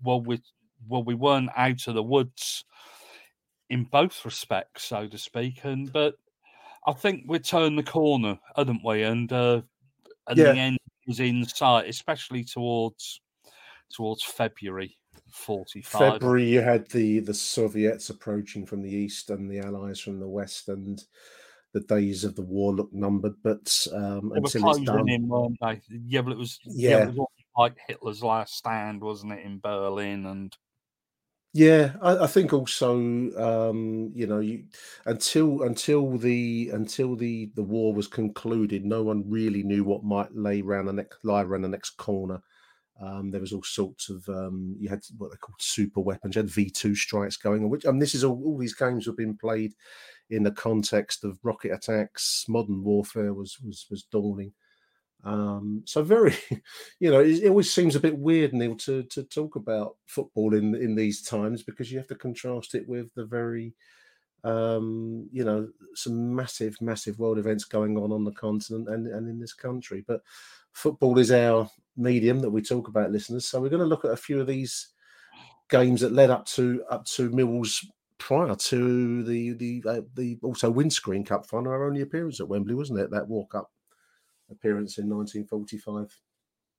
Well, 0.03 0.21
we 0.21 0.41
well 0.89 1.05
we 1.05 1.15
weren't 1.15 1.51
out 1.57 1.87
of 1.87 1.95
the 1.95 2.03
woods 2.03 2.65
in 3.71 3.85
both 3.85 4.25
respects, 4.25 4.85
so 4.85 5.07
to 5.07 5.17
speak, 5.17 5.65
and 5.65 5.91
but 5.93 6.17
I 6.87 6.93
think 6.93 7.25
we 7.27 7.39
turned 7.39 7.79
the 7.79 7.85
corner, 7.85 8.39
hadn't 8.57 8.85
we? 8.85 9.05
And 9.05 9.33
uh, 9.33 9.63
and 10.29 10.39
yeah. 10.39 10.53
the 10.53 10.59
end 10.59 10.79
was 11.07 11.21
in 11.21 11.45
sight, 11.47 11.89
especially 11.89 12.45
towards 12.45 13.21
towards 13.91 14.23
February. 14.23 14.99
45 15.31 16.13
February 16.13 16.45
you 16.45 16.61
had 16.61 16.87
the 16.91 17.21
the 17.21 17.33
Soviets 17.33 18.11
approaching 18.11 18.67
from 18.67 18.83
the 18.83 18.95
east 18.95 19.31
and 19.31 19.51
the 19.51 19.61
allies 19.61 19.99
from 19.99 20.21
the 20.21 20.29
west 20.29 20.69
and 20.69 21.05
the 21.73 21.81
days 21.81 22.25
of 22.25 22.35
the 22.37 22.43
war 22.43 22.75
looked 22.75 22.95
numbered 22.95 23.35
but 23.43 23.87
um 23.95 24.31
they 24.31 24.39
until 24.39 24.71
it's 24.71 24.81
done 24.81 25.09
in, 25.09 25.29
weren't 25.29 25.59
they? 25.61 25.81
yeah 26.07 26.23
but 26.23 26.33
it 26.33 26.39
was 26.39 26.59
yeah, 26.65 26.91
yeah 26.91 27.09
it 27.09 27.15
was 27.15 27.29
like 27.57 27.77
Hitler's 27.87 28.23
last 28.23 28.55
stand 28.57 29.01
wasn't 29.01 29.33
it 29.33 29.45
in 29.45 29.59
Berlin 29.61 30.27
and 30.27 30.57
yeah, 31.55 31.93
I, 32.01 32.25
I, 32.25 32.27
think 32.29 32.55
also, 32.55 32.95
um, 32.97 34.11
you 34.15 34.27
know, 34.27 34.41
you, 34.41 34.65
until 35.05 35.63
until 35.65 36.17
the 36.17 36.71
until 36.73 37.15
the 37.15 37.51
the 37.55 37.63
war 37.63 37.93
was 37.93 38.07
concluded, 38.07 38.87
no 38.87 39.03
one 39.03 39.29
really 39.29 39.63
knew 39.63 39.85
what 39.85 40.03
might 40.03 40.35
lay 40.35 40.63
around 40.63 40.87
the 40.87 40.95
next 40.95 41.23
lie 41.25 41.43
around 41.43 41.61
the 41.61 41.69
next 41.69 41.99
corner. 41.99 42.41
Um, 43.03 43.31
there 43.31 43.41
was 43.41 43.53
all 43.53 43.63
sorts 43.63 44.09
of 44.09 44.27
um, 44.31 44.77
you 44.79 44.89
had 44.89 45.01
what 45.19 45.31
they 45.31 45.37
called 45.37 45.61
super 45.61 46.01
weapons. 46.01 46.37
You 46.37 46.41
had 46.41 46.51
V 46.51 46.71
two 46.71 46.95
strikes 46.95 47.37
going 47.37 47.65
on, 47.65 47.69
which 47.69 47.85
and 47.85 48.01
this 48.01 48.15
is 48.15 48.25
all, 48.25 48.43
all 48.47 48.57
these 48.57 48.75
games 48.75 49.05
have 49.05 49.19
been 49.19 49.37
played 49.37 49.75
in 50.33 50.43
the 50.43 50.51
context 50.51 51.25
of 51.25 51.39
rocket 51.43 51.73
attacks. 51.73 52.47
Modern 52.49 52.83
warfare 52.83 53.35
was 53.35 53.59
was 53.61 53.87
was 53.91 54.05
dawning. 54.05 54.53
Um, 55.25 55.83
so 55.85 56.03
very, 56.03 56.35
you 57.01 57.11
know, 57.11 57.21
it, 57.21 57.45
it, 57.45 57.49
always 57.49 57.73
seems 57.73 57.95
a 57.95 58.01
bit 58.01 58.19
weird, 58.19 58.53
Neil, 58.53 58.75
to 58.77 59.05
to 59.05 59.23
talk 59.23 59.57
about 59.57 59.97
football 60.07 60.55
in 60.55 60.75
in 60.75 60.95
these 60.95 61.23
times 61.23 61.63
because 61.63 61.93
you 61.93 61.99
have 61.99 62.09
to 62.09 62.15
contrast 62.15 62.75
it 62.75 62.89
with 62.89 63.13
the 63.15 63.25
very, 63.25 63.75
um, 64.43 65.29
you 65.31 65.45
know, 65.45 65.69
some 65.95 66.35
massive, 66.35 66.77
massive 66.81 67.19
world 67.19 67.39
events 67.39 67.65
going 67.65 67.97
on 67.97 68.11
on 68.11 68.25
the 68.25 68.33
continent 68.33 68.89
and 68.89 69.07
and 69.07 69.29
in 69.29 69.39
this 69.39 69.55
country. 69.55 70.03
But 70.07 70.23
football 70.73 71.19
is 71.19 71.31
our 71.31 71.71
medium 71.97 72.41
that 72.41 72.51
we 72.51 72.63
talk 72.63 72.89
about, 72.89 73.13
listeners. 73.13 73.47
So 73.47 73.61
we're 73.61 73.69
going 73.69 73.81
to 73.81 73.87
look 73.87 74.05
at 74.05 74.13
a 74.13 74.17
few 74.17 74.41
of 74.41 74.47
these 74.47 74.89
games 75.69 76.01
that 76.01 76.13
led 76.13 76.31
up 76.31 76.47
to 76.47 76.83
up 76.91 77.05
to 77.05 77.31
Millwall's 77.31 77.87
prior 78.23 78.55
to 78.55 79.25
the 79.25 79.53
the 79.55 79.83
uh, 79.85 80.01
the 80.15 80.39
also 80.45 80.71
windscreen 80.71 81.25
cup 81.25 81.45
final, 81.45 81.73
our 81.73 81.87
only 81.87 82.03
appearance 82.03 82.39
at 82.39 82.47
Wembley, 82.47 82.75
wasn't 82.75 83.01
it? 83.01 83.11
That 83.11 83.27
walk 83.27 83.57
up 83.57 83.73
appearance 84.49 84.99
in 84.99 85.09
1945. 85.09 86.17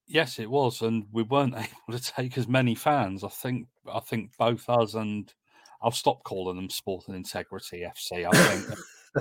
Yes, 0.08 0.40
it 0.40 0.50
was, 0.50 0.82
and 0.82 1.06
we 1.12 1.24
weren't 1.24 1.56
able 1.58 2.00
to 2.00 2.02
take 2.02 2.38
as 2.38 2.48
many 2.48 2.76
fans. 2.76 3.26
I 3.26 3.28
think 3.28 3.68
I 3.92 4.00
think 4.00 4.32
both 4.38 4.70
us 4.70 4.94
and 4.94 5.34
I'll 5.82 5.92
stop 5.92 6.24
calling 6.24 6.56
them 6.56 6.70
Sporting 6.70 7.14
Integrity 7.14 7.86
FC. 7.86 8.26
I 8.26 8.32
think 8.32 8.80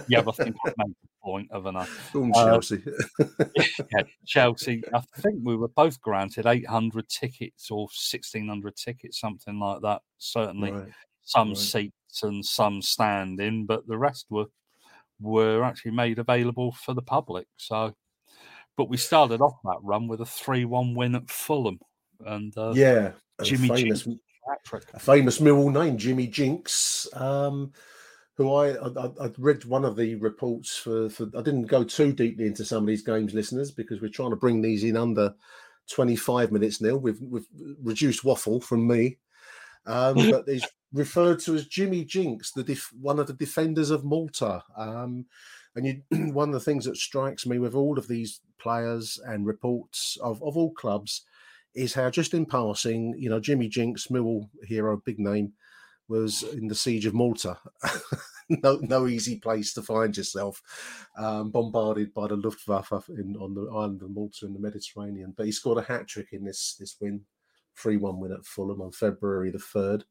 yeah, 0.09 0.21
I 0.21 0.31
think 0.31 0.55
I've 0.65 0.75
made 0.79 0.95
the 1.03 1.09
point 1.25 1.51
of 1.51 1.67
an 1.67 1.77
uh, 1.77 1.87
Chelsea. 2.15 2.85
yeah, 3.19 4.03
Chelsea. 4.25 4.83
I 4.95 5.01
think 5.19 5.41
we 5.43 5.57
were 5.57 5.69
both 5.69 6.01
granted 6.01 6.47
800 6.47 7.09
tickets 7.09 7.69
or 7.69 7.81
1600 7.81 8.77
tickets, 8.77 9.19
something 9.19 9.59
like 9.59 9.83
that. 9.83 10.03
Certainly, 10.19 10.71
right. 10.71 10.89
some 11.25 11.49
right. 11.49 11.57
seats 11.57 11.97
and 12.23 12.45
some 12.45 12.83
standing, 12.83 13.67
but 13.67 13.87
the 13.87 13.99
rest 13.99 14.27
were 14.31 14.47
were 15.21 15.63
actually 15.63 15.93
made 15.93 16.19
available 16.19 16.73
for 16.73 16.95
the 16.95 17.03
public. 17.03 17.47
So 17.57 17.95
but 18.77 18.89
we 18.89 18.97
started 18.97 19.41
off 19.41 19.59
that 19.65 19.79
run 19.83 20.09
with 20.09 20.21
a 20.21 20.27
3 20.27 20.65
1 20.65 20.95
win 20.95 21.15
at 21.15 21.31
Fulham. 21.31 21.79
And 22.25 22.57
uh, 22.57 22.73
yeah, 22.75 23.13
Jimmy 23.43 23.69
famous, 23.69 24.05
Jinks. 24.05 24.21
A 24.95 24.99
famous 24.99 25.39
Millwall 25.39 25.73
name, 25.73 25.99
Jimmy 25.99 26.27
Jinks. 26.27 27.07
Um, 27.15 27.73
who 28.37 28.55
I, 28.55 28.71
I 28.71 29.11
I 29.21 29.31
read 29.39 29.65
one 29.67 29.85
of 29.85 29.95
the 29.97 30.15
reports 30.17 30.77
for, 30.77 31.11
for 31.11 31.25
I 31.37 31.43
didn't 31.43 31.67
go 31.67 31.85
too 31.85 32.13
deeply 32.13 32.47
into 32.47 32.65
some 32.65 32.83
of 32.83 32.87
these 32.87 33.03
games, 33.03 33.35
listeners, 33.35 33.71
because 33.71 34.01
we're 34.01 34.09
trying 34.09 34.31
to 34.31 34.37
bring 34.37 34.63
these 34.63 34.85
in 34.85 34.97
under 34.97 35.35
25 35.91 36.51
minutes 36.51 36.81
now. 36.81 36.97
We've, 36.97 37.21
we've 37.21 37.47
reduced 37.83 38.25
waffle 38.25 38.61
from 38.61 38.87
me. 38.87 39.19
Um, 39.85 40.15
but 40.31 40.49
he's 40.49 40.67
referred 40.93 41.41
to 41.41 41.55
as 41.55 41.67
Jimmy 41.67 42.05
Jinks, 42.05 42.53
the 42.53 42.63
def- 42.63 42.93
one 43.01 43.19
of 43.19 43.27
the 43.27 43.33
defenders 43.33 43.91
of 43.91 44.05
Malta. 44.05 44.63
Um, 44.77 45.27
and 45.75 45.87
you, 45.87 46.03
one 46.33 46.51
of 46.51 46.55
the 46.55 46.61
things 46.61 46.85
that 46.85 46.97
strikes 46.97 47.47
me 47.47 47.59
with 47.59 47.75
all 47.75 47.99
of 47.99 48.09
these 48.09 48.41
players 48.59 49.19
and 49.27 49.47
reports 49.47 50.19
of, 50.23 50.43
of 50.43 50.57
all 50.57 50.73
clubs 50.73 51.23
is 51.75 51.95
how 51.95 52.11
just 52.11 52.35
in 52.35 52.45
passing, 52.45 53.15
you 53.19 53.31
know, 53.31 53.41
Jimmy 53.41 53.69
Jinks, 53.69 54.09
Millwall 54.09 54.49
hero, 54.65 55.01
big 55.05 55.19
name, 55.19 55.53
was 56.09 56.43
in 56.43 56.69
the 56.69 56.75
siege 56.75 57.07
of 57.07 57.15
Malta. 57.15 57.59
no, 58.63 58.79
no 58.83 59.07
easy 59.07 59.37
place 59.37 59.73
to 59.75 59.83
find 59.83 60.15
yourself, 60.15 60.61
um, 61.17 61.51
bombarded 61.51 62.13
by 62.13 62.27
the 62.27 62.37
Luftwaffe 62.37 63.09
in, 63.09 63.35
on 63.37 63.55
the 63.55 63.67
island 63.71 64.03
of 64.03 64.11
Malta 64.11 64.45
in 64.45 64.53
the 64.53 64.61
Mediterranean. 64.61 65.33
But 65.35 65.47
he 65.47 65.53
scored 65.53 65.79
a 65.79 65.83
hat 65.83 66.07
trick 66.07 66.29
in 66.33 66.45
this 66.45 66.77
this 66.79 66.97
win, 67.01 67.23
three 67.77 67.97
one 67.97 68.21
win 68.21 68.33
at 68.33 68.45
Fulham 68.45 68.83
on 68.83 68.93
February 68.93 69.51
the 69.51 69.59
third. 69.59 70.05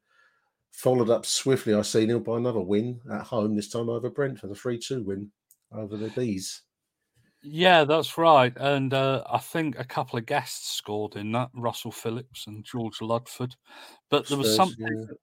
Followed 0.72 1.10
up 1.10 1.25
swiftly, 1.25 1.74
I 1.74 1.82
see 1.82 2.06
Neil 2.06 2.20
by 2.20 2.38
another 2.38 2.62
win 2.62 3.00
at 3.12 3.24
home. 3.24 3.56
This 3.56 3.70
time 3.70 3.90
over 3.90 4.10
Brentford, 4.10 4.51
a 4.51 4.56
three 4.56 4.80
two 4.80 5.04
win 5.04 5.32
over 5.72 5.98
the 5.98 6.10
bees. 6.10 6.63
Yeah, 7.44 7.86
that's 7.86 8.18
right. 8.18 8.54
And 8.58 8.94
uh, 8.94 9.24
I 9.30 9.40
think 9.40 9.78
a 9.80 9.84
couple 9.84 10.20
of 10.20 10.25
guests 10.25 10.75
scored 10.75 11.16
in 11.16 11.32
that 11.32 11.50
Russell 11.54 11.92
Phillips 11.92 12.46
and 12.48 12.63
George 12.63 13.01
Ludford. 13.01 13.56
But 14.10 14.28
there 14.28 14.38
was 14.38 14.56
something. 14.56 15.08
Yeah. 15.10 15.16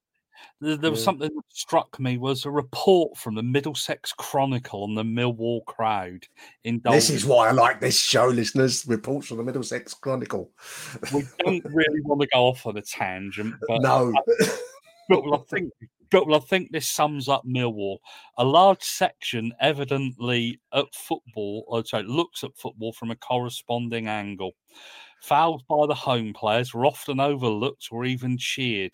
There, 0.61 0.77
there 0.77 0.91
was 0.91 1.01
yeah. 1.01 1.05
something 1.05 1.29
that 1.33 1.43
struck 1.49 1.99
me 1.99 2.17
was 2.17 2.45
a 2.45 2.51
report 2.51 3.17
from 3.17 3.35
the 3.35 3.43
Middlesex 3.43 4.13
Chronicle 4.13 4.83
on 4.83 4.95
the 4.95 5.03
Millwall 5.03 5.65
crowd 5.65 6.25
in. 6.63 6.81
This 6.83 7.09
is 7.09 7.25
why 7.25 7.49
I 7.49 7.51
like 7.51 7.79
this 7.81 7.99
show, 7.99 8.27
listeners. 8.27 8.85
Reports 8.85 9.27
from 9.27 9.37
the 9.37 9.43
Middlesex 9.43 9.93
Chronicle. 9.93 10.51
we 11.13 11.23
don't 11.39 11.65
really 11.65 12.01
want 12.01 12.21
to 12.21 12.27
go 12.33 12.47
off 12.47 12.65
on 12.65 12.77
a 12.77 12.81
tangent, 12.81 13.53
but 13.67 13.81
no. 13.81 14.13
I, 14.15 14.47
but 15.09 15.23
I 15.33 15.37
think 15.49 15.71
but 16.11 16.27
well, 16.27 16.37
I 16.37 16.39
think 16.39 16.71
this 16.71 16.87
sums 16.87 17.27
up 17.29 17.43
Millwall. 17.45 17.97
A 18.37 18.43
large 18.43 18.81
section 18.81 19.53
evidently 19.59 20.59
at 20.73 20.85
football, 20.93 21.65
or 21.67 21.85
sorry, 21.85 22.03
looks 22.03 22.43
at 22.43 22.57
football 22.57 22.93
from 22.93 23.11
a 23.11 23.15
corresponding 23.15 24.07
angle. 24.07 24.53
Fouls 25.21 25.61
by 25.67 25.85
the 25.87 25.93
home 25.93 26.33
players 26.33 26.73
were 26.73 26.85
often 26.85 27.19
overlooked 27.19 27.89
or 27.91 28.05
even 28.05 28.37
cheered. 28.37 28.93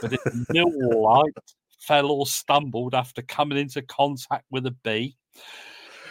But 0.00 0.14
if 0.14 0.24
Millwallite 0.50 1.36
fell 1.78 2.10
or 2.10 2.26
stumbled 2.26 2.94
after 2.94 3.20
coming 3.22 3.58
into 3.58 3.82
contact 3.82 4.46
with 4.50 4.66
a 4.66 4.74
bee, 4.82 5.14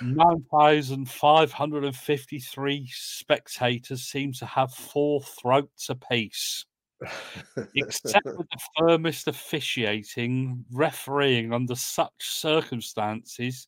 9,553 0.01 2.89
spectators 2.91 4.03
seem 4.03 4.33
to 4.33 4.45
have 4.45 4.73
four 4.73 5.21
throats 5.21 5.89
apiece. 5.89 6.65
Except 7.75 8.25
with 8.25 8.47
the 8.49 8.59
firmest 8.77 9.27
officiating, 9.27 10.65
refereeing 10.71 11.53
under 11.53 11.75
such 11.75 12.13
circumstances 12.19 13.67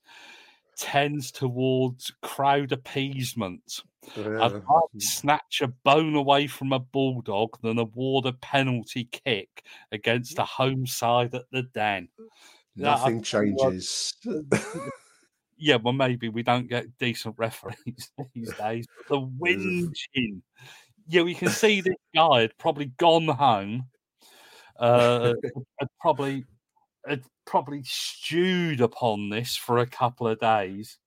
tends 0.77 1.31
towards 1.31 2.11
crowd 2.21 2.71
appeasement. 2.71 3.81
Yeah. 4.15 4.43
I'd 4.43 4.53
rather 4.53 4.61
hmm. 4.93 4.99
snatch 4.99 5.61
a 5.61 5.67
bone 5.67 6.15
away 6.15 6.47
from 6.47 6.71
a 6.71 6.79
bulldog 6.79 7.57
than 7.61 7.79
award 7.79 8.25
a 8.25 8.33
penalty 8.33 9.09
kick 9.11 9.63
against 9.91 10.39
a 10.39 10.43
hmm. 10.43 10.63
home 10.63 10.87
side 10.87 11.33
at 11.35 11.45
the 11.51 11.63
Den. 11.63 12.09
Nothing 12.75 13.17
what, 13.17 13.25
changes. 13.25 14.13
Yeah, 15.59 15.77
well, 15.77 15.93
maybe 15.93 16.29
we 16.29 16.43
don't 16.43 16.69
get 16.69 16.97
decent 16.99 17.35
referees 17.37 18.11
these 18.35 18.53
days. 18.53 18.85
But 18.97 19.07
the 19.09 19.21
whinging, 19.21 20.41
yeah, 21.07 21.21
we 21.21 21.33
can 21.33 21.49
see 21.49 21.81
this 21.81 21.95
guy 22.15 22.41
had 22.41 22.57
probably 22.57 22.91
gone 22.97 23.27
home, 23.27 23.85
uh, 24.79 25.33
had 25.79 25.89
probably 25.99 26.43
had 27.07 27.23
probably 27.45 27.81
stewed 27.83 28.81
upon 28.81 29.29
this 29.29 29.55
for 29.55 29.79
a 29.79 29.87
couple 29.87 30.27
of 30.27 30.39
days. 30.39 30.97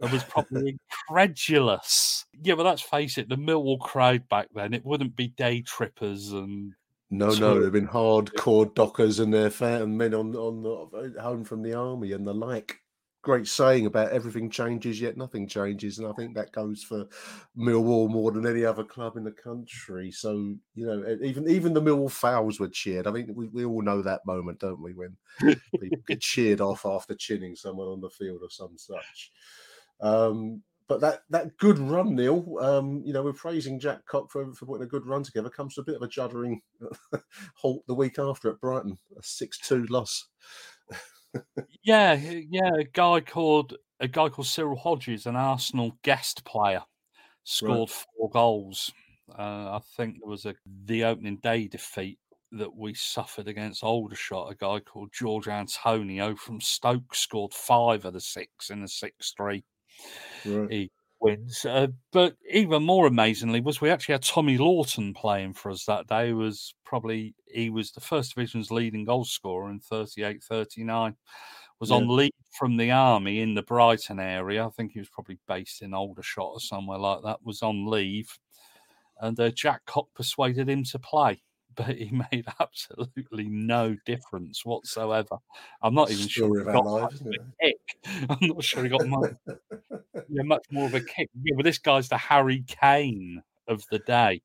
And 0.00 0.12
was 0.12 0.22
probably 0.22 0.78
incredulous. 1.10 2.24
Yeah, 2.40 2.54
but 2.54 2.66
let's 2.66 2.82
face 2.82 3.18
it, 3.18 3.28
the 3.28 3.36
Millwall 3.36 3.80
crowd 3.80 4.28
back 4.28 4.46
then, 4.54 4.72
it 4.72 4.86
wouldn't 4.86 5.16
be 5.16 5.28
day 5.28 5.62
trippers 5.62 6.32
and 6.32 6.72
No, 7.10 7.30
no, 7.30 7.60
they've 7.60 7.72
been 7.72 7.88
hardcore 7.92 8.72
dockers 8.74 9.18
and 9.18 9.34
their 9.34 9.50
fat 9.50 9.82
and 9.82 9.98
men 9.98 10.14
on 10.14 10.36
on 10.36 10.62
the, 10.62 11.20
home 11.20 11.42
from 11.42 11.62
the 11.62 11.74
army 11.74 12.12
and 12.12 12.24
the 12.24 12.34
like. 12.34 12.80
Great 13.28 13.46
saying 13.46 13.84
about 13.84 14.10
everything 14.10 14.48
changes 14.48 15.02
yet 15.02 15.18
nothing 15.18 15.46
changes, 15.46 15.98
and 15.98 16.08
I 16.08 16.12
think 16.12 16.34
that 16.34 16.50
goes 16.50 16.82
for 16.82 17.04
Millwall 17.58 18.08
more 18.08 18.32
than 18.32 18.46
any 18.46 18.64
other 18.64 18.82
club 18.82 19.18
in 19.18 19.24
the 19.24 19.32
country. 19.32 20.10
So 20.10 20.56
you 20.74 20.86
know, 20.86 21.18
even 21.22 21.46
even 21.46 21.74
the 21.74 21.82
Millwall 21.82 22.10
fouls 22.10 22.58
were 22.58 22.70
cheered. 22.70 23.06
I 23.06 23.12
think 23.12 23.28
we, 23.34 23.48
we 23.48 23.66
all 23.66 23.82
know 23.82 24.00
that 24.00 24.24
moment, 24.24 24.60
don't 24.60 24.80
we, 24.80 24.94
when 24.94 25.14
people 25.78 25.98
get 26.06 26.22
cheered 26.22 26.62
off 26.62 26.86
after 26.86 27.14
chinning 27.14 27.54
someone 27.54 27.88
on 27.88 28.00
the 28.00 28.08
field 28.08 28.40
or 28.40 28.48
some 28.48 28.78
such. 28.78 29.30
Um, 30.00 30.62
but 30.88 31.02
that 31.02 31.24
that 31.28 31.54
good 31.58 31.78
run, 31.78 32.14
Neil, 32.14 32.56
um, 32.62 33.02
you 33.04 33.12
know, 33.12 33.22
we're 33.22 33.34
praising 33.34 33.78
Jack 33.78 34.06
Cock 34.06 34.30
for, 34.30 34.54
for 34.54 34.64
putting 34.64 34.84
a 34.84 34.88
good 34.88 35.04
run 35.04 35.22
together. 35.22 35.50
Comes 35.50 35.74
to 35.74 35.82
a 35.82 35.84
bit 35.84 35.96
of 35.96 36.02
a 36.02 36.08
juddering 36.08 36.60
halt 37.56 37.86
the 37.86 37.94
week 37.94 38.18
after 38.18 38.48
at 38.48 38.60
Brighton, 38.62 38.96
a 39.18 39.22
six-two 39.22 39.84
loss. 39.90 40.28
Yeah, 41.82 42.14
yeah, 42.14 42.70
a 42.78 42.84
guy 42.84 43.20
called 43.20 43.76
a 44.00 44.08
guy 44.08 44.28
called 44.28 44.46
Cyril 44.46 44.76
Hodges, 44.76 45.26
an 45.26 45.36
Arsenal 45.36 45.92
guest 46.02 46.44
player, 46.44 46.82
scored 47.44 47.90
four 47.90 48.30
goals. 48.30 48.92
Uh, 49.38 49.76
I 49.76 49.80
think 49.96 50.16
there 50.20 50.30
was 50.30 50.46
a 50.46 50.54
the 50.84 51.04
opening 51.04 51.38
day 51.38 51.68
defeat 51.68 52.18
that 52.52 52.74
we 52.74 52.94
suffered 52.94 53.48
against 53.48 53.84
Aldershot. 53.84 54.50
A 54.52 54.54
guy 54.54 54.80
called 54.80 55.10
George 55.12 55.48
Antonio 55.48 56.34
from 56.36 56.60
Stoke 56.60 57.14
scored 57.14 57.52
five 57.52 58.04
of 58.04 58.14
the 58.14 58.20
six 58.20 58.70
in 58.70 58.80
the 58.80 58.88
six-three 58.88 59.64
Right. 60.44 60.70
he 60.70 60.90
wins. 61.20 61.64
Uh, 61.64 61.88
but 62.12 62.34
even 62.50 62.82
more 62.82 63.06
amazingly 63.06 63.60
was 63.60 63.80
we 63.80 63.90
actually 63.90 64.14
had 64.14 64.22
Tommy 64.22 64.58
Lawton 64.58 65.14
playing 65.14 65.54
for 65.54 65.70
us 65.70 65.84
that 65.84 66.06
day. 66.06 66.28
He 66.28 66.32
was 66.32 66.74
probably 66.84 67.34
he 67.46 67.70
was 67.70 67.92
the 67.92 68.00
first 68.00 68.34
division's 68.34 68.70
leading 68.70 69.04
goal 69.04 69.24
scorer 69.24 69.70
in 69.70 69.80
38-39. 69.80 71.14
Was 71.80 71.92
on 71.92 72.08
leave 72.08 72.32
from 72.58 72.76
the 72.76 72.90
army 72.90 73.40
in 73.40 73.54
the 73.54 73.62
Brighton 73.62 74.18
area. 74.18 74.66
I 74.66 74.70
think 74.70 74.90
he 74.90 74.98
was 74.98 75.08
probably 75.08 75.38
based 75.46 75.80
in 75.80 75.94
Aldershot 75.94 76.50
or 76.54 76.60
somewhere 76.60 76.98
like 76.98 77.22
that. 77.22 77.44
Was 77.44 77.62
on 77.62 77.86
leave, 77.88 78.36
and 79.20 79.38
uh, 79.38 79.50
Jack 79.50 79.82
Cock 79.86 80.08
persuaded 80.12 80.68
him 80.68 80.82
to 80.82 80.98
play. 80.98 81.40
But 81.78 81.96
he 81.96 82.10
made 82.32 82.44
absolutely 82.60 83.48
no 83.48 83.96
difference 84.04 84.64
whatsoever. 84.66 85.38
I'm 85.80 85.94
not 85.94 86.10
even 86.10 86.26
sure 86.26 86.58
he 86.58 86.64
got 86.64 86.86
our 86.86 87.02
much 87.02 87.14
kick. 87.62 87.76
I'm 88.28 88.48
not 88.48 88.64
sure 88.64 88.82
he 88.82 88.90
got 88.90 89.06
much 89.06 89.32
yeah, 90.28 90.42
much 90.42 90.64
more 90.70 90.86
of 90.86 90.94
a 90.94 91.00
kick. 91.00 91.30
Yeah, 91.40 91.54
but 91.56 91.64
this 91.64 91.78
guy's 91.78 92.08
the 92.08 92.18
Harry 92.18 92.64
Kane 92.66 93.42
of 93.68 93.84
the 93.92 94.00
day. 94.00 94.42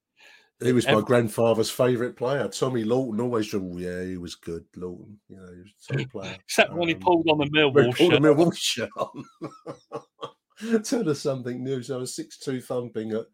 He 0.61 0.71
was 0.71 0.85
my 0.87 1.01
grandfather's 1.01 1.71
favourite 1.71 2.15
player. 2.15 2.47
Tommy 2.47 2.83
Lawton 2.85 3.19
always 3.19 3.51
said, 3.51 3.61
"Oh, 3.61 3.77
yeah, 3.77 4.03
he 4.03 4.17
was 4.17 4.35
good, 4.35 4.63
Lawton. 4.77 5.19
You 5.27 5.37
know, 5.37 5.51
he 5.51 5.59
was 5.59 5.73
a 5.89 5.97
top 5.97 6.11
player. 6.11 6.37
Except 6.41 6.73
when 6.73 6.87
he 6.87 6.93
Um, 6.93 7.01
pulled 7.01 7.27
on 7.27 7.39
the 7.39 7.45
Millwall 7.45 7.93
Paul 7.97 8.11
shirt. 8.11 8.21
Millwall 8.21 8.55
shirt 8.55 8.89
on. 8.95 10.83
Tell 10.83 11.09
us 11.09 11.19
something 11.19 11.63
new. 11.63 11.81
So 11.81 11.99
a 11.99 12.07
six-two 12.07 12.61
thumping 12.61 13.11
at 13.11 13.25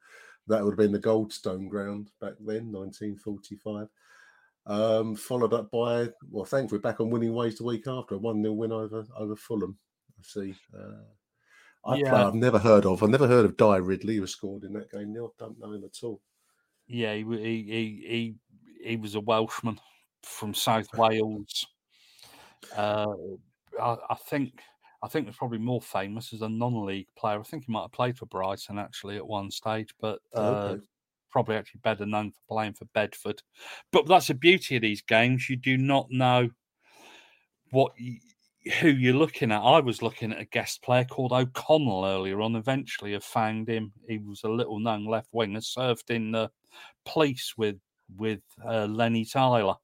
that 0.49 0.63
would 0.63 0.71
have 0.71 0.77
been 0.77 0.91
the 0.91 0.99
Goldstone 0.99 1.69
ground 1.69 2.09
back 2.19 2.33
then, 2.39 2.71
1945. 2.71 3.87
Um, 4.65 5.15
followed 5.15 5.53
up 5.53 5.71
by 5.71 6.09
well, 6.29 6.45
thankfully 6.45 6.79
back 6.79 6.99
on 6.99 7.09
winning 7.09 7.33
ways 7.33 7.57
the 7.57 7.63
week 7.63 7.87
after 7.87 8.15
a 8.15 8.17
one 8.17 8.41
0 8.41 8.53
win 8.53 8.71
over 8.71 9.05
over 9.17 9.35
Fulham. 9.35 9.77
I 10.19 10.21
see. 10.23 10.55
Uh, 10.77 11.01
I 11.85 11.97
Yeah. 11.97 12.27
I've 12.27 12.35
never 12.35 12.59
heard 12.59 12.85
of. 12.85 13.01
I've 13.01 13.09
never 13.09 13.27
heard 13.27 13.45
of 13.45 13.57
Di 13.57 13.77
Ridley 13.77 14.17
who 14.17 14.27
scored 14.27 14.63
in 14.63 14.73
that 14.73 14.91
game. 14.91 15.13
Neil, 15.13 15.33
don't 15.39 15.59
know 15.59 15.71
him 15.71 15.85
at 15.85 16.03
all. 16.03 16.21
Yeah, 16.87 17.13
he, 17.15 17.23
he 17.23 17.63
he 17.63 18.05
he 18.07 18.35
he 18.89 18.97
was 18.97 19.15
a 19.15 19.21
Welshman 19.21 19.79
from 20.23 20.53
South 20.53 20.93
Wales. 20.95 21.65
Uh, 22.75 23.13
I, 23.81 23.97
I 24.09 24.15
think 24.27 24.61
I 25.01 25.07
think 25.07 25.27
was 25.27 25.37
probably 25.37 25.59
more 25.59 25.81
famous 25.81 26.33
as 26.33 26.41
a 26.41 26.49
non-league 26.49 27.07
player. 27.15 27.39
I 27.39 27.43
think 27.43 27.65
he 27.65 27.71
might 27.71 27.83
have 27.83 27.91
played 27.91 28.17
for 28.17 28.25
Brighton 28.25 28.77
actually 28.77 29.15
at 29.15 29.25
one 29.25 29.49
stage, 29.49 29.93
but 29.99 30.19
uh, 30.33 30.73
Okay. 30.73 30.83
probably 31.31 31.55
actually 31.55 31.79
better 31.83 32.05
known 32.05 32.31
for 32.31 32.41
playing 32.49 32.73
for 32.73 32.85
Bedford. 32.93 33.41
But 33.91 34.07
that's 34.07 34.27
the 34.27 34.33
beauty 34.33 34.75
of 34.75 34.81
these 34.81 35.01
games; 35.01 35.49
you 35.49 35.55
do 35.55 35.77
not 35.77 36.11
know 36.11 36.49
what 37.71 37.93
you, 37.97 38.17
who 38.81 38.89
you're 38.89 39.13
looking 39.13 39.51
at. 39.51 39.61
I 39.61 39.79
was 39.79 40.01
looking 40.01 40.33
at 40.33 40.41
a 40.41 40.45
guest 40.45 40.81
player 40.81 41.05
called 41.05 41.31
O'Connell 41.31 42.05
earlier 42.05 42.41
on. 42.41 42.55
Eventually, 42.55 43.15
I 43.15 43.19
found 43.19 43.69
him. 43.69 43.93
He 44.07 44.17
was 44.17 44.43
a 44.43 44.49
little 44.49 44.79
known 44.79 45.05
left 45.05 45.29
winger, 45.31 45.61
served 45.61 46.09
in 46.11 46.31
the 46.31 46.51
police 47.05 47.53
with 47.57 47.77
with 48.17 48.41
uh, 48.65 48.85
Lenny 48.85 49.23
Tyler. 49.23 49.75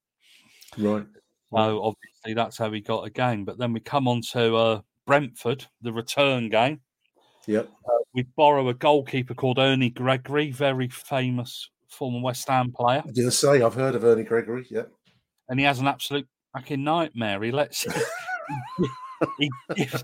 Right. 0.78 1.06
So 1.54 1.84
obviously 1.84 2.34
that's 2.34 2.58
how 2.58 2.71
he 2.71 2.82
got 2.82 3.06
a 3.06 3.10
game. 3.10 3.45
But 3.45 3.58
then 3.58 3.71
we 3.71 3.80
come 3.80 4.08
on 4.08 4.21
to 4.34 4.56
uh, 4.56 4.82
Brentford, 5.05 5.65
the 5.81 5.93
return 5.93 6.49
game. 6.49 6.81
Yep. 7.47 7.69
We 8.13 8.23
borrow 8.35 8.67
a 8.69 8.73
goalkeeper 8.73 9.35
called 9.35 9.59
Ernie 9.59 9.89
Gregory, 9.91 10.51
very 10.51 10.87
famous 10.89 11.69
former 11.95 12.19
West 12.19 12.47
Ham 12.49 12.71
player, 12.71 13.03
I 13.07 13.11
didn't 13.11 13.31
say 13.31 13.61
I've 13.61 13.73
heard 13.73 13.95
of 13.95 14.03
Ernie 14.03 14.23
Gregory. 14.23 14.65
Yep. 14.69 14.91
and 15.49 15.59
he 15.59 15.65
has 15.65 15.79
an 15.79 15.87
absolute 15.87 16.27
fucking 16.53 16.83
nightmare. 16.83 17.41
He 17.41 17.51
lets 17.51 17.83
he 19.39 19.49
gives, 19.75 20.03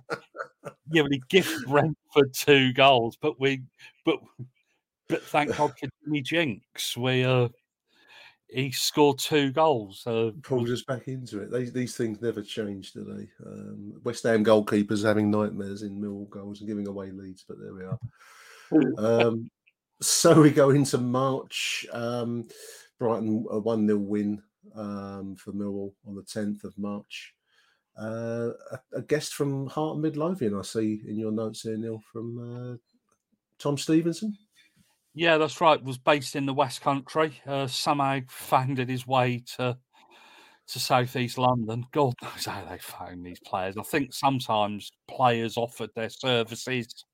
yeah, 0.91 1.01
but 1.01 1.11
he 1.11 1.21
gives 1.29 1.63
Brentford 1.65 2.33
two 2.33 2.73
goals, 2.73 3.17
but 3.21 3.39
we 3.39 3.63
but 4.05 4.19
but 5.09 5.21
thank 5.23 5.55
God 5.55 5.73
for 5.77 5.89
Jimmy 6.03 6.21
Jinks, 6.21 6.95
we 6.95 7.23
uh 7.23 7.49
he 8.51 8.71
scored 8.71 9.17
two 9.17 9.51
goals. 9.51 10.05
Uh, 10.05 10.31
pulls 10.43 10.69
us 10.69 10.83
back 10.83 11.07
into 11.07 11.41
it. 11.41 11.51
These 11.51 11.73
these 11.73 11.95
things 11.95 12.21
never 12.21 12.41
change, 12.41 12.93
do 12.93 13.03
they? 13.03 13.27
Um, 13.49 13.99
West 14.03 14.23
Ham 14.23 14.43
goalkeepers 14.43 15.05
having 15.05 15.31
nightmares 15.31 15.83
in 15.83 15.99
Millwall 15.99 16.29
goals 16.29 16.59
and 16.59 16.67
giving 16.67 16.87
away 16.87 17.11
leads, 17.11 17.45
but 17.47 17.57
there 17.59 17.73
we 17.73 17.83
are. 17.83 17.99
Um, 18.97 19.49
so 20.01 20.41
we 20.41 20.51
go 20.51 20.71
into 20.71 20.97
March. 20.97 21.85
Um, 21.91 22.47
Brighton 22.99 23.45
a 23.49 23.59
one 23.59 23.87
0 23.87 23.99
win 23.99 24.41
um, 24.75 25.35
for 25.35 25.53
Millwall 25.53 25.93
on 26.05 26.15
the 26.15 26.23
tenth 26.23 26.63
of 26.63 26.77
March. 26.77 27.33
Uh, 27.99 28.51
a, 28.71 28.79
a 28.97 29.01
guest 29.01 29.33
from 29.33 29.67
Heart 29.67 29.97
of 29.97 30.01
Midlothian, 30.01 30.57
I 30.57 30.61
see 30.61 31.01
in 31.07 31.17
your 31.17 31.31
notes 31.31 31.61
here, 31.61 31.77
Neil, 31.77 32.01
from 32.11 32.37
uh, 32.73 32.77
Tom 33.59 33.77
Stevenson. 33.77 34.37
Yeah, 35.13 35.37
that's 35.37 35.59
right. 35.59 35.83
Was 35.83 35.97
based 35.97 36.35
in 36.35 36.45
the 36.45 36.53
West 36.53 36.81
Country. 36.81 37.41
Uh, 37.45 37.67
somehow 37.67 38.19
found 38.29 38.77
his 38.77 39.05
way 39.05 39.43
to 39.57 39.77
to 40.67 40.79
southeast 40.79 41.37
London. 41.37 41.85
God 41.91 42.13
knows 42.21 42.45
how 42.45 42.63
they 42.65 42.77
found 42.77 43.25
these 43.25 43.39
players. 43.41 43.75
I 43.77 43.83
think 43.83 44.13
sometimes 44.13 44.89
players 45.07 45.57
offered 45.57 45.89
their 45.95 46.09
services. 46.09 47.05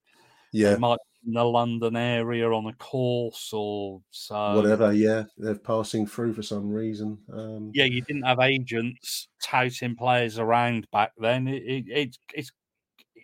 Yeah, 0.52 0.76
They 0.76 0.80
might 0.80 1.00
be 1.24 1.30
in 1.30 1.34
the 1.34 1.44
London 1.44 1.96
area 1.96 2.50
on 2.52 2.68
a 2.68 2.74
course 2.74 3.52
or 3.52 4.02
so. 4.12 4.54
whatever. 4.56 4.94
Yeah, 4.94 5.24
they're 5.38 5.56
passing 5.56 6.06
through 6.06 6.34
for 6.34 6.44
some 6.44 6.72
reason. 6.72 7.18
Um, 7.34 7.72
Yeah, 7.74 7.86
you 7.86 8.02
didn't 8.02 8.24
have 8.24 8.40
agents 8.40 9.28
touting 9.44 9.96
players 9.96 10.38
around 10.38 10.88
back 10.92 11.14
then. 11.18 11.48
It, 11.48 11.64
it, 11.64 11.86
it's 11.90 12.20
it's 12.34 12.52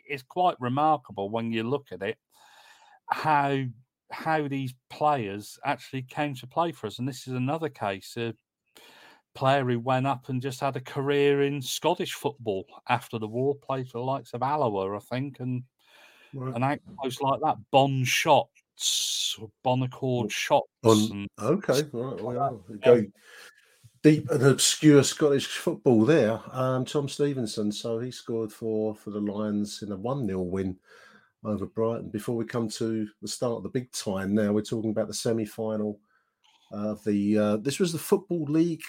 it's 0.08 0.24
quite 0.24 0.56
remarkable 0.60 1.30
when 1.30 1.52
you 1.52 1.64
look 1.64 1.88
at 1.92 2.02
it 2.02 2.18
how 3.10 3.64
how 4.13 4.47
these 4.47 4.73
players 4.89 5.58
actually 5.65 6.04
came 6.04 6.36
to 6.36 6.47
play 6.47 6.71
for 6.71 6.88
us. 6.88 6.99
And 6.99 7.08
this 7.08 7.28
is 7.28 7.34
another 7.34 7.69
case. 7.69 8.15
A 8.17 8.34
player 9.34 9.65
who 9.65 9.80
went 9.80 10.08
up 10.08 10.30
and 10.30 10.41
just 10.41 10.60
had 10.60 10.76
a 10.76 10.82
career 10.82 11.41
in 11.41 11.62
Scottish 11.62 12.13
football 12.13 12.65
after 12.88 13.17
the 13.17 13.28
war, 13.28 13.56
played 13.56 13.89
for 13.89 13.97
the 13.97 14.04
likes 14.04 14.34
of 14.34 14.43
Alloa, 14.43 14.95
I 14.95 14.99
think, 14.99 15.39
and 15.39 15.63
right. 16.34 16.56
an 16.56 16.63
outpost 16.63 17.21
like 17.21 17.41
that. 17.41 17.58
Bon 17.71 18.04
Shots, 18.04 19.38
or 19.41 19.49
Bonaccord 19.65 20.32
Shots. 20.32 20.69
On- 20.84 21.12
and 21.12 21.28
Okay, 21.41 21.84
right. 21.91 22.21
Well, 22.21 22.63
go 22.84 23.06
deep 24.04 24.30
and 24.30 24.43
obscure 24.43 25.04
Scottish 25.04 25.47
football 25.47 26.06
there. 26.06 26.39
Um, 26.52 26.86
Tom 26.86 27.10
Stevenson, 27.10 27.71
so 27.71 27.99
he 27.99 28.12
scored 28.12 28.52
for 28.52 28.93
for 28.93 29.10
the 29.10 29.19
Lions 29.19 29.82
in 29.82 29.91
a 29.91 29.97
one 29.97 30.28
0 30.28 30.41
win 30.41 30.78
over 31.46 31.66
Brighton. 31.66 32.10
Before 32.10 32.36
we 32.36 32.46
come 32.46 32.70
to 32.70 33.08
the 33.22 33.28
start 33.28 33.58
of 33.58 33.64
the 33.64 33.70
big 33.70 33.92
time, 33.92 34.34
now 34.34 34.52
we're 34.52 34.62
talking 34.62 34.92
about 34.92 35.08
the 35.08 35.14
semi 35.14 35.46
final 35.46 36.00
of 36.72 37.04
the. 37.04 37.38
Uh, 37.38 37.58
this 37.58 37.80
was 37.80 37.92
the 37.92 38.00
Football 38.00 38.46
League 38.46 38.84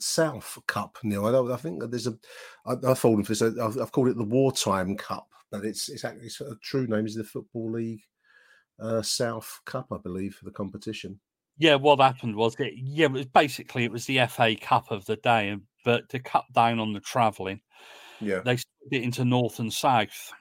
South 0.00 0.58
Cup. 0.66 0.98
Neil, 1.02 1.26
I, 1.26 1.54
I 1.54 1.56
think 1.56 1.80
that 1.80 1.90
there's 1.90 2.06
a. 2.06 2.16
I, 2.66 2.74
I've 2.86 2.98
fallen 2.98 3.24
for 3.24 3.34
this. 3.34 3.42
I've, 3.42 3.78
I've 3.78 3.92
called 3.92 4.08
it 4.08 4.16
the 4.16 4.24
Wartime 4.24 4.96
Cup, 4.96 5.28
but 5.50 5.64
it's 5.64 5.88
it's 5.88 6.04
actually 6.04 6.26
it's 6.26 6.40
a 6.40 6.56
true 6.62 6.86
name 6.86 7.06
is 7.06 7.14
the 7.14 7.24
Football 7.24 7.72
League 7.72 8.02
uh, 8.80 9.02
South 9.02 9.60
Cup, 9.64 9.88
I 9.92 9.98
believe, 9.98 10.34
for 10.34 10.44
the 10.44 10.50
competition. 10.50 11.18
Yeah, 11.58 11.74
what 11.74 12.00
happened 12.00 12.36
was 12.36 12.54
it. 12.58 12.74
Yeah, 12.76 13.06
it 13.06 13.12
was 13.12 13.26
basically 13.26 13.84
it 13.84 13.92
was 13.92 14.06
the 14.06 14.26
FA 14.26 14.54
Cup 14.60 14.90
of 14.90 15.04
the 15.06 15.16
day, 15.16 15.56
but 15.84 16.08
to 16.10 16.20
cut 16.20 16.44
down 16.52 16.78
on 16.78 16.92
the 16.92 17.00
travelling, 17.00 17.60
Yeah, 18.20 18.40
they 18.40 18.56
split 18.56 19.02
it 19.02 19.02
into 19.02 19.24
north 19.24 19.58
and 19.58 19.72
south. 19.72 20.32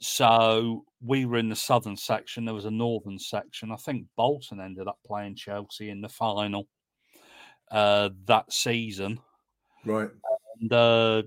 So 0.00 0.84
we 1.00 1.24
were 1.26 1.38
in 1.38 1.48
the 1.48 1.56
southern 1.56 1.96
section. 1.96 2.44
There 2.44 2.54
was 2.54 2.64
a 2.64 2.70
northern 2.70 3.18
section. 3.18 3.72
I 3.72 3.76
think 3.76 4.06
Bolton 4.16 4.60
ended 4.60 4.88
up 4.88 4.98
playing 5.06 5.36
Chelsea 5.36 5.90
in 5.90 6.00
the 6.00 6.08
final 6.08 6.68
uh, 7.70 8.10
that 8.26 8.52
season. 8.52 9.20
right. 9.84 10.10
And, 10.60 10.72
uh, 10.72 11.22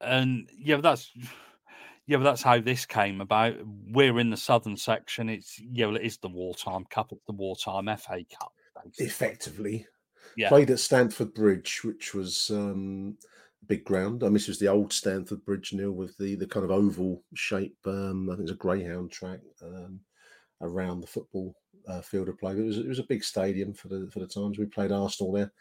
and 0.00 0.48
yeah, 0.56 0.76
that's 0.76 1.10
yeah, 2.06 2.18
but 2.18 2.24
that's 2.24 2.42
how 2.42 2.60
this 2.60 2.86
came 2.86 3.20
about. 3.20 3.54
We're 3.64 4.18
in 4.20 4.30
the 4.30 4.36
southern 4.36 4.76
section. 4.76 5.28
It's 5.28 5.58
yeah, 5.58 5.86
well, 5.86 5.96
it 5.96 6.02
is 6.02 6.18
the 6.18 6.28
wartime 6.28 6.84
cup. 6.90 7.12
It's 7.12 7.24
the 7.26 7.32
wartime 7.32 7.86
FA 7.96 8.24
Cup. 8.38 8.52
basically. 8.84 9.06
Effectively, 9.06 9.86
Yeah. 10.36 10.48
played 10.48 10.70
at 10.70 10.80
Stamford 10.80 11.34
Bridge, 11.34 11.82
which 11.82 12.14
was 12.14 12.50
um, 12.50 13.18
big 13.68 13.84
ground. 13.84 14.22
I 14.22 14.26
mean, 14.26 14.34
this 14.34 14.48
was 14.48 14.58
the 14.58 14.68
old 14.68 14.92
Stamford 14.92 15.44
Bridge, 15.44 15.72
Neil, 15.72 15.92
with 15.92 16.16
the 16.18 16.34
the 16.34 16.46
kind 16.46 16.64
of 16.64 16.70
oval 16.70 17.22
shape. 17.34 17.76
Um, 17.86 18.28
I 18.30 18.34
think 18.34 18.44
it's 18.44 18.52
a 18.52 18.56
greyhound 18.56 19.10
track 19.10 19.40
um, 19.62 20.00
around 20.60 21.00
the 21.00 21.06
football 21.06 21.54
uh, 21.88 22.00
field 22.00 22.28
of 22.28 22.38
play. 22.38 22.54
But 22.54 22.60
It 22.60 22.66
was 22.66 22.78
it 22.78 22.88
was 22.88 22.98
a 22.98 23.04
big 23.04 23.24
stadium 23.24 23.72
for 23.74 23.88
the 23.88 24.08
for 24.12 24.20
the 24.20 24.26
times 24.26 24.58
we 24.58 24.66
played 24.66 24.92
Arsenal 24.92 25.32
there. 25.32 25.52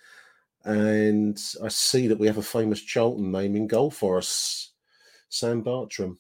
And 0.64 1.40
I 1.64 1.68
see 1.68 2.08
that 2.08 2.18
we 2.18 2.28
have 2.28 2.40
a 2.40 2.44
famous 2.44 2.82
Charlton 2.82 3.32
name 3.32 3.56
in 3.56 3.68
goal 3.68 3.92
for 3.92 4.18
us, 4.18 4.72
Sam 5.30 5.62
Bartram. 5.62 6.18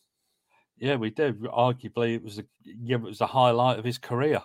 Yeah, 0.77 0.97
we 0.97 1.09
did. 1.09 1.39
Arguably, 1.41 2.15
it 2.15 2.23
was 2.23 2.39
a 2.39 2.45
yeah, 2.63 2.97
it 2.97 3.01
was 3.01 3.19
the 3.19 3.27
highlight 3.27 3.79
of 3.79 3.85
his 3.85 3.97
career. 3.97 4.41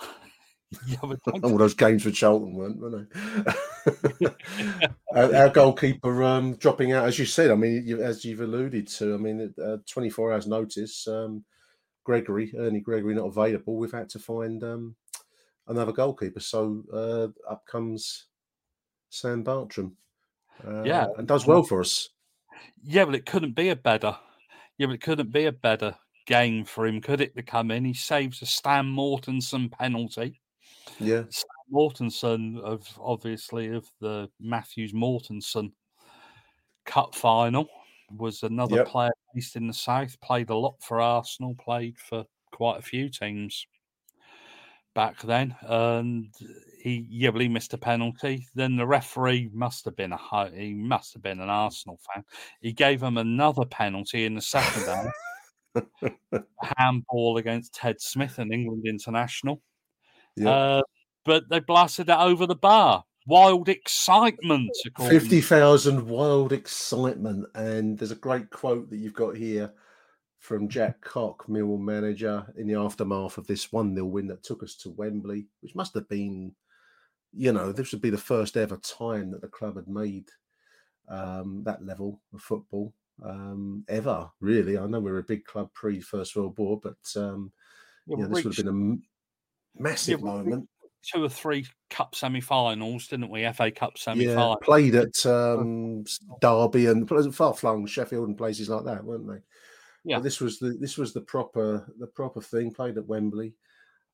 yeah, 0.86 0.98
All 1.42 1.58
those 1.58 1.74
games 1.74 2.02
for 2.02 2.10
Charlton 2.10 2.54
weren't, 2.54 2.78
were 2.78 2.90
they? 2.90 3.52
our, 5.14 5.34
our 5.34 5.48
goalkeeper 5.50 6.22
um, 6.22 6.54
dropping 6.56 6.92
out, 6.92 7.06
as 7.06 7.18
you 7.18 7.24
said. 7.24 7.50
I 7.50 7.54
mean, 7.54 7.82
you, 7.86 8.02
as 8.02 8.24
you've 8.24 8.40
alluded 8.40 8.86
to, 8.88 9.14
I 9.14 9.16
mean, 9.16 9.54
uh, 9.62 9.78
24 9.86 10.32
hours 10.32 10.46
notice. 10.46 11.06
Um, 11.08 11.44
Gregory, 12.04 12.52
Ernie 12.56 12.80
Gregory, 12.80 13.14
not 13.14 13.26
available. 13.26 13.76
We've 13.76 13.92
had 13.92 14.08
to 14.10 14.18
find 14.18 14.62
um, 14.64 14.96
another 15.66 15.92
goalkeeper. 15.92 16.40
So 16.40 16.82
uh, 16.92 17.50
up 17.50 17.66
comes 17.66 18.26
Sam 19.10 19.42
Bartram. 19.42 19.96
Uh, 20.66 20.82
Yeah. 20.84 21.06
and 21.18 21.28
does 21.28 21.46
well 21.46 21.62
for 21.62 21.80
us. 21.80 22.08
yeah, 22.82 23.04
well, 23.04 23.14
it 23.14 23.26
couldn't 23.26 23.54
be 23.54 23.68
a 23.68 23.76
better. 23.76 24.16
Yeah, 24.78 24.86
but 24.86 24.94
it 24.94 25.02
couldn't 25.02 25.32
be 25.32 25.44
a 25.46 25.52
better 25.52 25.96
game 26.26 26.64
for 26.64 26.86
him, 26.86 27.00
could 27.00 27.20
it? 27.20 27.36
To 27.36 27.42
come 27.42 27.70
in, 27.70 27.84
he 27.84 27.94
saves 27.94 28.40
a 28.42 28.46
Stan 28.46 28.86
Mortensen 28.86 29.70
penalty. 29.70 30.40
Yeah, 30.98 31.24
Mortensen 31.72 32.58
of 32.60 32.88
obviously 33.00 33.68
of 33.68 33.90
the 34.00 34.28
Matthews 34.40 34.92
Mortensen 34.92 35.72
Cup 36.84 37.14
final 37.14 37.68
was 38.10 38.42
another 38.42 38.76
Yep. 38.76 38.86
player 38.86 39.12
based 39.34 39.56
in 39.56 39.66
the 39.66 39.74
south. 39.74 40.20
Played 40.20 40.50
a 40.50 40.56
lot 40.56 40.82
for 40.82 41.00
Arsenal. 41.00 41.54
Played 41.54 41.98
for 41.98 42.24
quite 42.50 42.78
a 42.78 42.82
few 42.82 43.08
teams 43.08 43.66
back 44.94 45.20
then, 45.22 45.54
and 45.62 46.34
he 46.82 47.06
yeah, 47.10 47.30
well, 47.30 47.40
he 47.40 47.48
missed 47.48 47.74
a 47.74 47.78
penalty. 47.78 48.46
Then 48.54 48.76
the 48.76 48.86
referee 48.86 49.50
must 49.52 49.84
have 49.84 49.96
been 49.96 50.12
a 50.12 50.50
he 50.50 50.74
must 50.74 51.12
have 51.12 51.22
been 51.22 51.40
an 51.40 51.50
Arsenal 51.50 51.98
fan. 52.12 52.24
He 52.60 52.72
gave 52.72 53.02
him 53.02 53.18
another 53.18 53.64
penalty 53.64 54.24
in 54.24 54.34
the 54.34 54.40
second 54.40 54.84
half. 54.86 55.12
handball 56.76 57.36
against 57.36 57.74
Ted 57.74 58.00
Smith, 58.00 58.38
an 58.38 58.52
England 58.52 58.84
international. 58.86 59.60
yeah. 60.36 60.50
Uh, 60.50 60.82
but 61.28 61.48
they 61.50 61.60
blasted 61.60 62.08
it 62.08 62.16
over 62.18 62.46
the 62.46 62.56
bar. 62.56 63.04
Wild 63.26 63.68
excitement. 63.68 64.70
according- 64.86 65.20
50,000 65.20 66.08
wild 66.08 66.52
excitement. 66.54 67.46
And 67.54 67.98
there's 67.98 68.10
a 68.10 68.16
great 68.16 68.48
quote 68.48 68.88
that 68.88 68.96
you've 68.96 69.12
got 69.12 69.36
here 69.36 69.74
from 70.38 70.68
Jack 70.70 71.02
Cock, 71.02 71.46
Millwall 71.46 71.78
manager, 71.80 72.46
in 72.56 72.66
the 72.66 72.76
aftermath 72.76 73.36
of 73.36 73.46
this 73.46 73.70
1 73.70 73.94
0 73.94 74.06
win 74.06 74.26
that 74.28 74.42
took 74.42 74.62
us 74.62 74.74
to 74.76 74.90
Wembley, 74.90 75.46
which 75.60 75.74
must 75.74 75.92
have 75.92 76.08
been, 76.08 76.54
you 77.34 77.52
know, 77.52 77.72
this 77.72 77.92
would 77.92 78.00
be 78.00 78.08
the 78.08 78.16
first 78.16 78.56
ever 78.56 78.78
time 78.78 79.30
that 79.32 79.42
the 79.42 79.48
club 79.48 79.76
had 79.76 79.88
made 79.88 80.28
um, 81.08 81.62
that 81.64 81.84
level 81.84 82.22
of 82.32 82.40
football 82.40 82.94
um, 83.22 83.84
ever, 83.88 84.30
really. 84.40 84.78
I 84.78 84.86
know 84.86 85.00
we 85.00 85.10
are 85.10 85.18
a 85.18 85.22
big 85.22 85.44
club 85.44 85.68
pre 85.74 86.00
First 86.00 86.34
World 86.34 86.56
War, 86.56 86.80
but 86.82 86.96
um, 87.16 87.52
Yeah, 88.06 88.16
you 88.16 88.22
know, 88.22 88.28
this 88.28 88.44
would 88.44 88.56
have 88.56 88.64
been 88.64 88.74
a 88.74 88.78
m- 88.78 89.02
massive 89.76 90.22
moment. 90.22 90.66
Two 91.02 91.24
or 91.24 91.28
three 91.28 91.66
cup 91.90 92.14
semi-finals, 92.14 93.08
didn't 93.08 93.30
we? 93.30 93.50
FA 93.52 93.70
Cup 93.70 93.98
semi-final. 93.98 94.56
played 94.56 94.94
at 94.94 95.24
um, 95.26 96.04
Derby 96.40 96.86
and 96.86 97.08
far 97.34 97.54
flung 97.54 97.86
Sheffield 97.86 98.28
and 98.28 98.38
places 98.38 98.68
like 98.68 98.84
that, 98.84 99.04
weren't 99.04 99.28
they? 99.28 99.40
Yeah. 100.04 100.16
But 100.16 100.24
this 100.24 100.40
was 100.40 100.58
the 100.58 100.70
this 100.80 100.96
was 100.96 101.12
the 101.12 101.20
proper 101.20 101.86
the 101.98 102.06
proper 102.06 102.40
thing. 102.40 102.72
Played 102.72 102.98
at 102.98 103.06
Wembley. 103.06 103.54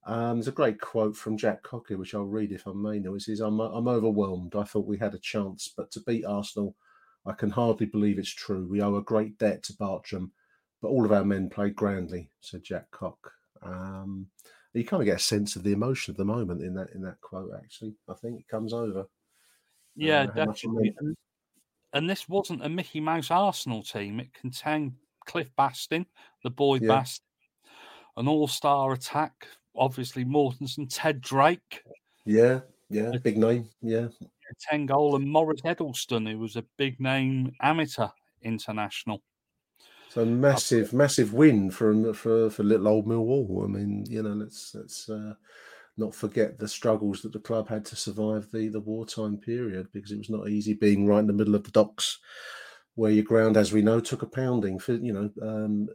Um, 0.06 0.36
there's 0.36 0.48
a 0.48 0.52
great 0.52 0.80
quote 0.80 1.16
from 1.16 1.38
Jack 1.38 1.62
Cocker, 1.62 1.96
which 1.96 2.14
I'll 2.14 2.24
read 2.24 2.52
if 2.52 2.66
I 2.66 2.72
may. 2.72 2.98
Now, 2.98 3.14
he 3.14 3.20
says, 3.20 3.40
"I'm 3.40 3.60
I'm 3.60 3.88
overwhelmed. 3.88 4.54
I 4.54 4.64
thought 4.64 4.86
we 4.86 4.98
had 4.98 5.14
a 5.14 5.18
chance, 5.18 5.72
but 5.74 5.90
to 5.92 6.00
beat 6.00 6.24
Arsenal, 6.24 6.76
I 7.24 7.32
can 7.32 7.50
hardly 7.50 7.86
believe 7.86 8.18
it's 8.18 8.34
true. 8.34 8.66
We 8.68 8.82
owe 8.82 8.96
a 8.96 9.02
great 9.02 9.38
debt 9.38 9.62
to 9.64 9.76
Bartram, 9.78 10.32
but 10.82 10.88
all 10.88 11.04
of 11.04 11.12
our 11.12 11.24
men 11.24 11.48
played 11.48 11.74
grandly," 11.74 12.30
said 12.40 12.64
Jack 12.64 12.90
Cock. 12.90 13.32
Um, 13.62 14.26
you 14.74 14.84
kind 14.84 15.02
of 15.02 15.06
get 15.06 15.16
a 15.16 15.22
sense 15.22 15.56
of 15.56 15.62
the 15.62 15.72
emotion 15.72 16.10
of 16.12 16.16
the 16.16 16.24
moment 16.24 16.62
in 16.62 16.74
that 16.74 16.88
in 16.94 17.02
that 17.02 17.20
quote. 17.20 17.50
Actually, 17.56 17.94
I 18.08 18.14
think 18.14 18.40
it 18.40 18.48
comes 18.48 18.72
over. 18.72 19.06
Yeah, 19.96 20.22
uh, 20.22 20.32
how 20.34 20.44
much 20.46 20.64
it 20.64 20.66
definitely. 20.68 20.94
And, 20.98 21.16
and 21.92 22.10
this 22.10 22.28
wasn't 22.28 22.64
a 22.64 22.68
Mickey 22.68 23.00
Mouse 23.00 23.30
Arsenal 23.30 23.82
team. 23.82 24.18
It 24.18 24.34
contained 24.34 24.94
Cliff 25.26 25.48
Bastin, 25.56 26.06
the 26.42 26.50
boy 26.50 26.76
Yeah. 26.80 26.88
Bastin, 26.88 27.20
an 28.16 28.28
all-star 28.28 28.92
attack. 28.92 29.46
Obviously, 29.76 30.24
Mortensen, 30.24 30.86
Ted 30.88 31.20
Drake, 31.20 31.82
Yeah, 32.24 32.60
yeah, 32.88 33.10
big 33.22 33.38
name. 33.38 33.68
Yeah, 33.80 34.08
10 34.70 34.86
goal, 34.86 35.16
and 35.16 35.28
Maurice 35.28 35.62
Edelston, 35.62 36.30
who 36.30 36.38
was 36.38 36.56
a 36.56 36.64
big 36.76 37.00
name 37.00 37.52
amateur 37.60 38.08
international. 38.42 39.22
So 40.14 40.24
massive, 40.24 40.92
massive 40.92 41.32
win 41.32 41.72
for 41.72 42.14
for 42.14 42.48
for 42.48 42.62
little 42.62 42.86
old 42.86 43.06
Millwall. 43.06 43.64
I 43.64 43.66
mean, 43.66 44.04
you 44.08 44.22
know, 44.22 44.30
let's 44.30 44.72
let's 44.72 45.08
uh, 45.10 45.34
not 45.96 46.14
forget 46.14 46.56
the 46.56 46.68
struggles 46.68 47.22
that 47.22 47.32
the 47.32 47.40
club 47.40 47.68
had 47.68 47.84
to 47.86 47.96
survive 47.96 48.48
the 48.52 48.68
the 48.68 48.78
wartime 48.78 49.38
period 49.38 49.88
because 49.92 50.12
it 50.12 50.18
was 50.18 50.30
not 50.30 50.48
easy 50.48 50.72
being 50.72 51.04
right 51.04 51.18
in 51.18 51.26
the 51.26 51.32
middle 51.32 51.56
of 51.56 51.64
the 51.64 51.72
docks, 51.72 52.20
where 52.94 53.10
your 53.10 53.24
ground, 53.24 53.56
as 53.56 53.72
we 53.72 53.82
know, 53.82 53.98
took 53.98 54.22
a 54.22 54.26
pounding. 54.26 54.78
For 54.78 54.92
you 54.92 55.12
know, 55.12 55.30
um, 55.42 55.88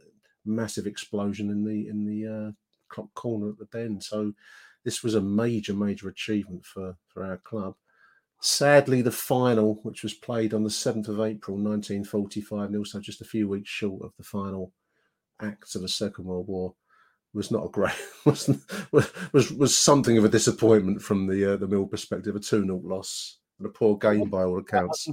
massive 0.44 0.86
explosion 0.86 1.48
in 1.48 1.64
the 1.64 1.88
in 1.88 2.04
the 2.04 2.26
uh, 2.26 2.52
clock 2.90 3.14
corner 3.14 3.48
at 3.48 3.58
the 3.58 3.64
bend. 3.64 4.02
So 4.02 4.34
this 4.84 5.02
was 5.02 5.14
a 5.14 5.22
major, 5.22 5.72
major 5.72 6.10
achievement 6.10 6.66
for 6.66 6.94
for 7.08 7.24
our 7.24 7.38
club. 7.38 7.74
Sadly, 8.40 9.02
the 9.02 9.10
final, 9.10 9.80
which 9.82 10.02
was 10.02 10.14
played 10.14 10.54
on 10.54 10.64
the 10.64 10.70
7th 10.70 11.08
of 11.08 11.20
April 11.20 11.56
1945, 11.56 12.68
and 12.68 12.76
also 12.76 12.98
just 12.98 13.20
a 13.20 13.26
few 13.26 13.48
weeks 13.48 13.68
short 13.68 14.02
of 14.02 14.12
the 14.16 14.24
final 14.24 14.72
acts 15.42 15.74
of 15.74 15.82
the 15.82 15.88
Second 15.88 16.24
World 16.24 16.48
War, 16.48 16.74
was 17.32 17.50
not 17.50 17.66
a 17.66 17.68
great 17.68 17.92
was 18.24 18.50
was 19.32 19.52
was 19.52 19.76
something 19.76 20.18
of 20.18 20.24
a 20.24 20.28
disappointment 20.28 21.00
from 21.00 21.26
the 21.26 21.52
uh, 21.52 21.56
the 21.56 21.68
Mill 21.68 21.86
perspective. 21.86 22.34
A 22.34 22.40
2 22.40 22.64
0 22.64 22.80
loss 22.82 23.38
and 23.60 23.66
a 23.66 23.70
poor 23.70 23.96
game 23.96 24.28
by 24.28 24.42
all 24.42 24.58
accounts. 24.58 25.06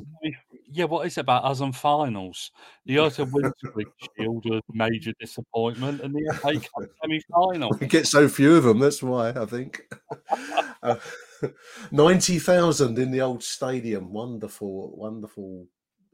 Yeah, 0.70 0.86
what 0.86 1.06
is 1.06 1.18
it 1.18 1.22
about 1.22 1.46
us 1.46 1.60
and 1.60 1.76
finals? 1.76 2.52
The 2.86 2.98
Otter 3.00 3.26
Winterberg 3.26 3.86
Shield 4.18 4.46
was 4.46 4.62
a 4.70 4.78
major 4.78 5.13
disappointment, 5.20 6.02
and 6.02 6.13
the 6.13 6.34
FA 6.36 6.54
Cup 6.54 6.90
semi-final. 7.02 7.78
We 7.80 7.88
get 7.88 8.08
so 8.08 8.28
few 8.28 8.56
of 8.56 8.63
them. 8.63 8.80
That's 8.80 9.04
why 9.04 9.30
I 9.30 9.46
think 9.46 9.82
uh, 10.82 10.96
ninety 11.91 12.39
thousand 12.39 13.00
in 13.00 13.12
the 13.12 13.21
old 13.21 13.43
stadium. 13.43 14.12
Wonderful, 14.12 14.95
wonderful 14.95 15.67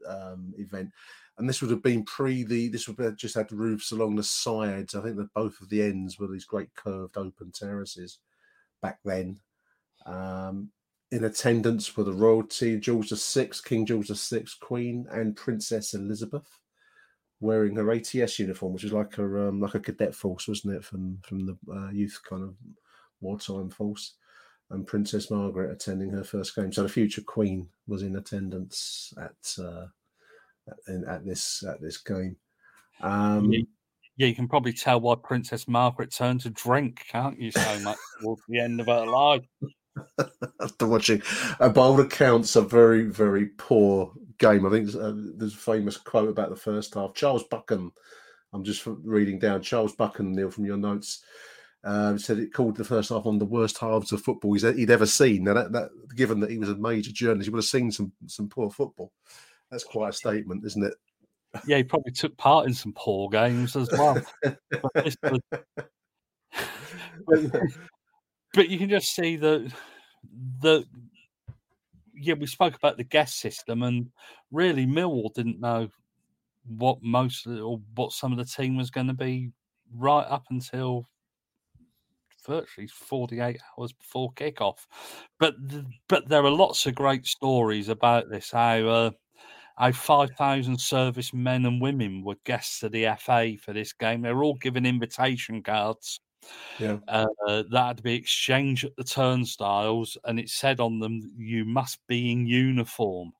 um, 0.06 0.54
event. 0.58 0.90
And 1.36 1.48
this 1.48 1.60
would 1.60 1.70
have 1.70 1.82
been 1.82 2.04
pre 2.04 2.44
the. 2.44 2.68
This 2.68 2.86
would 2.86 2.98
have 2.98 3.16
just 3.16 3.34
had 3.34 3.50
roofs 3.50 3.90
along 3.90 4.16
the 4.16 4.22
sides. 4.22 4.94
I 4.94 5.02
think 5.02 5.16
that 5.16 5.34
both 5.34 5.60
of 5.60 5.68
the 5.68 5.82
ends 5.82 6.18
were 6.18 6.28
these 6.28 6.44
great 6.44 6.74
curved 6.74 7.16
open 7.16 7.50
terraces 7.50 8.18
back 8.80 8.98
then. 9.04 9.40
Um, 10.06 10.70
in 11.10 11.24
attendance 11.24 11.96
were 11.96 12.04
the 12.04 12.12
royalty, 12.12 12.78
George 12.78 13.10
VI, 13.10 13.50
King 13.64 13.86
George 13.86 14.08
VI, 14.08 14.44
Queen, 14.60 15.06
and 15.10 15.36
Princess 15.36 15.94
Elizabeth, 15.94 16.58
wearing 17.40 17.76
her 17.76 17.90
ATS 17.92 18.38
uniform, 18.38 18.72
which 18.72 18.84
was 18.84 18.92
like 18.92 19.18
a 19.18 19.48
um, 19.48 19.60
like 19.60 19.74
a 19.74 19.80
cadet 19.80 20.14
force, 20.14 20.48
wasn't 20.48 20.74
it, 20.74 20.84
from 20.84 21.18
from 21.22 21.46
the 21.46 21.56
uh, 21.72 21.90
youth 21.90 22.20
kind 22.28 22.42
of 22.42 22.54
wartime 23.20 23.70
force. 23.70 24.14
And 24.74 24.86
Princess 24.86 25.30
Margaret 25.30 25.72
attending 25.72 26.10
her 26.10 26.24
first 26.24 26.54
game. 26.54 26.72
So 26.72 26.82
the 26.82 26.88
future 26.88 27.22
Queen 27.22 27.68
was 27.86 28.02
in 28.02 28.16
attendance 28.16 29.12
at 29.18 29.62
uh, 29.62 29.86
at, 30.88 31.04
at 31.08 31.24
this 31.24 31.64
at 31.66 31.80
this 31.80 31.98
game. 31.98 32.36
Um, 33.00 33.52
yeah, 33.52 33.62
yeah, 34.16 34.28
you 34.28 34.34
can 34.34 34.48
probably 34.48 34.72
tell 34.72 35.00
why 35.00 35.16
Princess 35.16 35.66
Margaret 35.66 36.12
turned 36.12 36.40
to 36.42 36.50
drink, 36.50 37.04
can't 37.10 37.40
you? 37.40 37.50
So 37.50 37.80
much 37.80 37.98
towards 38.20 38.42
the 38.48 38.60
end 38.60 38.80
of 38.80 38.86
her 38.86 39.06
life. 39.06 39.44
After 40.60 40.86
watching, 40.86 41.22
uh, 41.60 41.68
by 41.68 41.82
all 41.82 42.00
accounts, 42.00 42.56
a 42.56 42.62
very, 42.62 43.04
very 43.04 43.46
poor 43.46 44.12
game. 44.38 44.66
I 44.66 44.70
think 44.70 44.94
uh, 44.94 45.12
there's 45.36 45.54
a 45.54 45.58
famous 45.58 45.96
quote 45.96 46.28
about 46.28 46.50
the 46.50 46.56
first 46.56 46.94
half. 46.94 47.14
Charles 47.14 47.44
Buchan, 47.44 47.90
I'm 48.52 48.64
just 48.64 48.82
reading 48.86 49.38
down. 49.38 49.62
Charles 49.62 49.94
Buchan, 49.94 50.32
Neil, 50.32 50.50
from 50.50 50.64
your 50.64 50.76
notes, 50.76 51.24
uh, 51.84 52.16
said 52.16 52.38
it 52.38 52.52
called 52.52 52.76
the 52.76 52.84
first 52.84 53.10
half 53.10 53.24
one 53.24 53.34
of 53.34 53.38
the 53.40 53.44
worst 53.44 53.78
halves 53.78 54.12
of 54.12 54.22
football 54.22 54.54
he's, 54.54 54.62
he'd 54.62 54.90
ever 54.90 55.06
seen. 55.06 55.44
Now, 55.44 55.54
that, 55.54 55.72
that, 55.72 55.90
given 56.16 56.40
that 56.40 56.50
he 56.50 56.58
was 56.58 56.70
a 56.70 56.76
major 56.76 57.12
journalist, 57.12 57.46
he 57.46 57.50
would 57.50 57.58
have 57.58 57.64
seen 57.64 57.92
some 57.92 58.12
some 58.26 58.48
poor 58.48 58.70
football. 58.70 59.12
That's 59.70 59.84
quite 59.84 60.10
a 60.10 60.12
statement, 60.12 60.64
isn't 60.64 60.84
it? 60.84 60.94
Yeah, 61.66 61.76
he 61.78 61.84
probably 61.84 62.12
took 62.12 62.36
part 62.36 62.66
in 62.66 62.74
some 62.74 62.92
poor 62.96 63.28
games 63.28 63.76
as 63.76 63.90
well. 63.92 64.20
but, 64.92 65.16
but 68.54 68.68
you 68.68 68.78
can 68.78 68.88
just 68.88 69.14
see 69.14 69.36
that 69.36 69.72
the 70.60 70.84
yeah, 72.16 72.34
we 72.34 72.46
spoke 72.46 72.76
about 72.76 72.96
the 72.96 73.04
guest 73.04 73.40
system, 73.40 73.82
and 73.82 74.10
really 74.50 74.86
Millwall 74.86 75.34
didn't 75.34 75.60
know 75.60 75.90
what 76.66 77.02
most 77.02 77.46
or 77.46 77.80
what 77.94 78.12
some 78.12 78.32
of 78.32 78.38
the 78.38 78.44
team 78.44 78.76
was 78.76 78.90
going 78.90 79.08
to 79.08 79.14
be 79.14 79.50
right 79.92 80.26
up 80.26 80.44
until 80.50 81.06
virtually 82.46 82.86
48 82.86 83.58
hours 83.78 83.92
before 83.92 84.32
kickoff. 84.34 84.86
But 85.38 85.54
but 86.08 86.28
there 86.28 86.44
are 86.44 86.50
lots 86.50 86.86
of 86.86 86.94
great 86.94 87.26
stories 87.26 87.88
about 87.88 88.30
this. 88.30 88.50
How 88.50 88.86
uh, 88.86 89.10
how 89.76 89.92
5,000 89.92 90.80
service 90.80 91.34
men 91.34 91.66
and 91.66 91.80
women 91.80 92.22
were 92.22 92.36
guests 92.44 92.82
of 92.84 92.92
the 92.92 93.08
FA 93.18 93.56
for 93.60 93.72
this 93.72 93.92
game. 93.92 94.22
They 94.22 94.32
were 94.32 94.44
all 94.44 94.54
given 94.54 94.86
invitation 94.86 95.62
cards 95.62 96.20
yeah. 96.78 96.98
Uh, 97.08 97.26
that 97.46 97.86
had 97.86 97.96
to 97.98 98.02
be 98.02 98.14
exchanged 98.14 98.84
at 98.84 98.96
the 98.96 99.04
turnstiles, 99.04 100.16
and 100.24 100.38
it 100.38 100.50
said 100.50 100.80
on 100.80 100.98
them, 100.98 101.32
"You 101.36 101.64
must 101.64 102.00
be 102.06 102.30
in 102.32 102.46
uniform." 102.46 103.32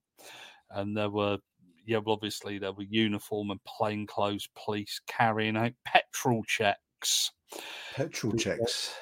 And 0.70 0.96
there 0.96 1.10
were, 1.10 1.38
yeah, 1.86 1.98
well, 1.98 2.14
obviously 2.14 2.58
there 2.58 2.72
were 2.72 2.84
uniform 2.84 3.50
and 3.50 3.62
plainclothes 3.64 4.48
police 4.54 5.00
carrying 5.06 5.56
out 5.56 5.72
petrol 5.84 6.42
checks. 6.44 7.32
Petrol 7.94 8.32
with, 8.32 8.42
checks 8.42 8.94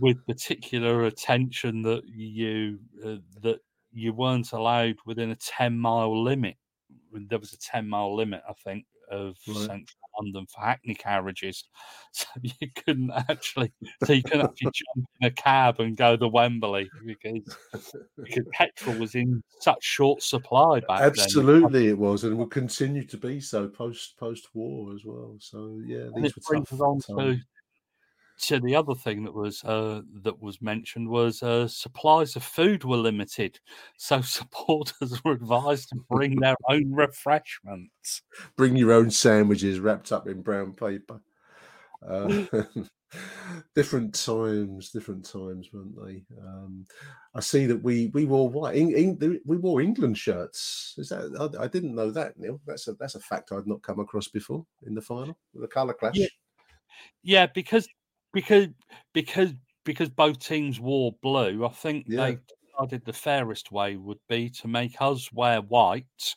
with 0.00 0.24
particular 0.26 1.04
attention 1.04 1.82
that 1.82 2.02
you 2.06 2.78
uh, 3.04 3.16
that 3.42 3.60
you 3.92 4.12
weren't 4.12 4.52
allowed 4.52 4.96
within 5.06 5.30
a 5.30 5.36
ten 5.36 5.78
mile 5.78 6.22
limit. 6.22 6.56
There 7.12 7.38
was 7.38 7.52
a 7.52 7.58
ten 7.58 7.88
mile 7.88 8.14
limit, 8.14 8.42
I 8.48 8.52
think, 8.64 8.84
of 9.10 9.36
right. 9.46 9.56
central 9.56 9.98
London 10.18 10.46
for 10.46 10.60
Hackney 10.60 10.94
carriages, 10.94 11.64
so 12.12 12.26
you 12.42 12.68
couldn't 12.84 13.10
actually, 13.28 13.72
so 14.04 14.12
you 14.12 14.22
couldn't 14.22 14.46
actually 14.46 14.72
jump 14.74 15.08
in 15.20 15.26
a 15.28 15.30
cab 15.30 15.80
and 15.80 15.96
go 15.96 16.16
to 16.16 16.28
Wembley 16.28 16.90
because, 17.06 17.56
because 18.16 18.44
petrol 18.52 18.98
was 18.98 19.14
in 19.14 19.42
such 19.60 19.82
short 19.82 20.22
supply 20.22 20.80
back 20.80 21.00
Absolutely, 21.00 21.82
then. 21.82 21.90
it 21.90 21.98
was, 21.98 22.24
and 22.24 22.36
will 22.36 22.46
continue 22.46 23.04
to 23.04 23.16
be 23.16 23.40
so 23.40 23.68
post 23.68 24.16
post 24.18 24.48
war 24.54 24.92
as 24.94 25.04
well. 25.04 25.36
So 25.38 25.80
yeah, 25.84 26.08
these 26.14 26.34
were 26.36 26.58
tough. 26.58 26.80
On 26.80 27.00
to, 27.00 27.38
to 28.40 28.60
the 28.60 28.74
other 28.74 28.94
thing 28.94 29.24
that 29.24 29.34
was 29.34 29.62
uh, 29.64 30.02
that 30.22 30.40
was 30.40 30.62
mentioned 30.62 31.08
was 31.08 31.42
uh, 31.42 31.68
supplies 31.68 32.36
of 32.36 32.42
food 32.42 32.84
were 32.84 32.96
limited, 32.96 33.58
so 33.96 34.20
supporters 34.22 35.22
were 35.24 35.32
advised 35.32 35.90
to 35.90 35.96
bring 36.10 36.36
their 36.36 36.56
own 36.68 36.92
refreshments. 36.92 38.22
Bring 38.56 38.76
your 38.76 38.92
own 38.92 39.10
sandwiches 39.10 39.80
wrapped 39.80 40.12
up 40.12 40.26
in 40.26 40.42
brown 40.42 40.72
paper. 40.72 41.20
Uh, 42.06 42.44
different 43.74 44.14
times, 44.14 44.90
different 44.90 45.24
times, 45.24 45.70
weren't 45.72 45.96
they? 46.04 46.24
Um, 46.40 46.86
I 47.34 47.40
see 47.40 47.66
that 47.66 47.82
we 47.82 48.08
we 48.08 48.24
wore 48.24 48.48
white. 48.48 48.76
In, 48.76 48.94
in, 48.94 49.40
we 49.44 49.56
wore 49.56 49.80
England 49.80 50.18
shirts. 50.18 50.94
Is 50.98 51.08
that? 51.08 51.52
I, 51.58 51.64
I, 51.64 51.68
didn't 51.68 51.94
know 51.94 52.10
that, 52.10 52.38
Neil. 52.38 52.60
That's 52.66 52.88
a 52.88 52.94
that's 52.94 53.14
a 53.14 53.20
fact 53.20 53.52
I'd 53.52 53.66
not 53.66 53.82
come 53.82 54.00
across 54.00 54.28
before 54.28 54.64
in 54.86 54.94
the 54.94 55.02
final. 55.02 55.36
The 55.54 55.66
colour 55.66 55.94
clash. 55.94 56.16
Yeah. 56.16 56.26
yeah, 57.22 57.46
because 57.46 57.88
because 58.38 58.68
because 59.14 59.52
because 59.84 60.08
both 60.08 60.38
teams 60.38 60.78
wore 60.78 61.12
blue, 61.22 61.66
I 61.66 61.70
think 61.70 62.06
yeah. 62.06 62.24
they 62.24 62.38
decided 62.70 63.04
the 63.04 63.12
fairest 63.12 63.72
way 63.72 63.96
would 63.96 64.20
be 64.28 64.48
to 64.50 64.68
make 64.68 64.94
us 65.00 65.32
wear 65.32 65.60
white 65.60 66.36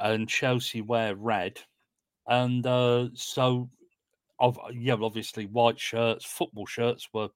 and 0.00 0.28
Chelsea 0.28 0.80
wear 0.80 1.14
red, 1.14 1.60
and 2.26 2.66
uh, 2.66 3.10
so 3.14 3.70
of 4.40 4.58
yeah, 4.72 4.96
obviously 5.00 5.46
white 5.46 5.78
shirts, 5.78 6.24
football 6.24 6.66
shirts 6.66 7.08
were 7.12 7.28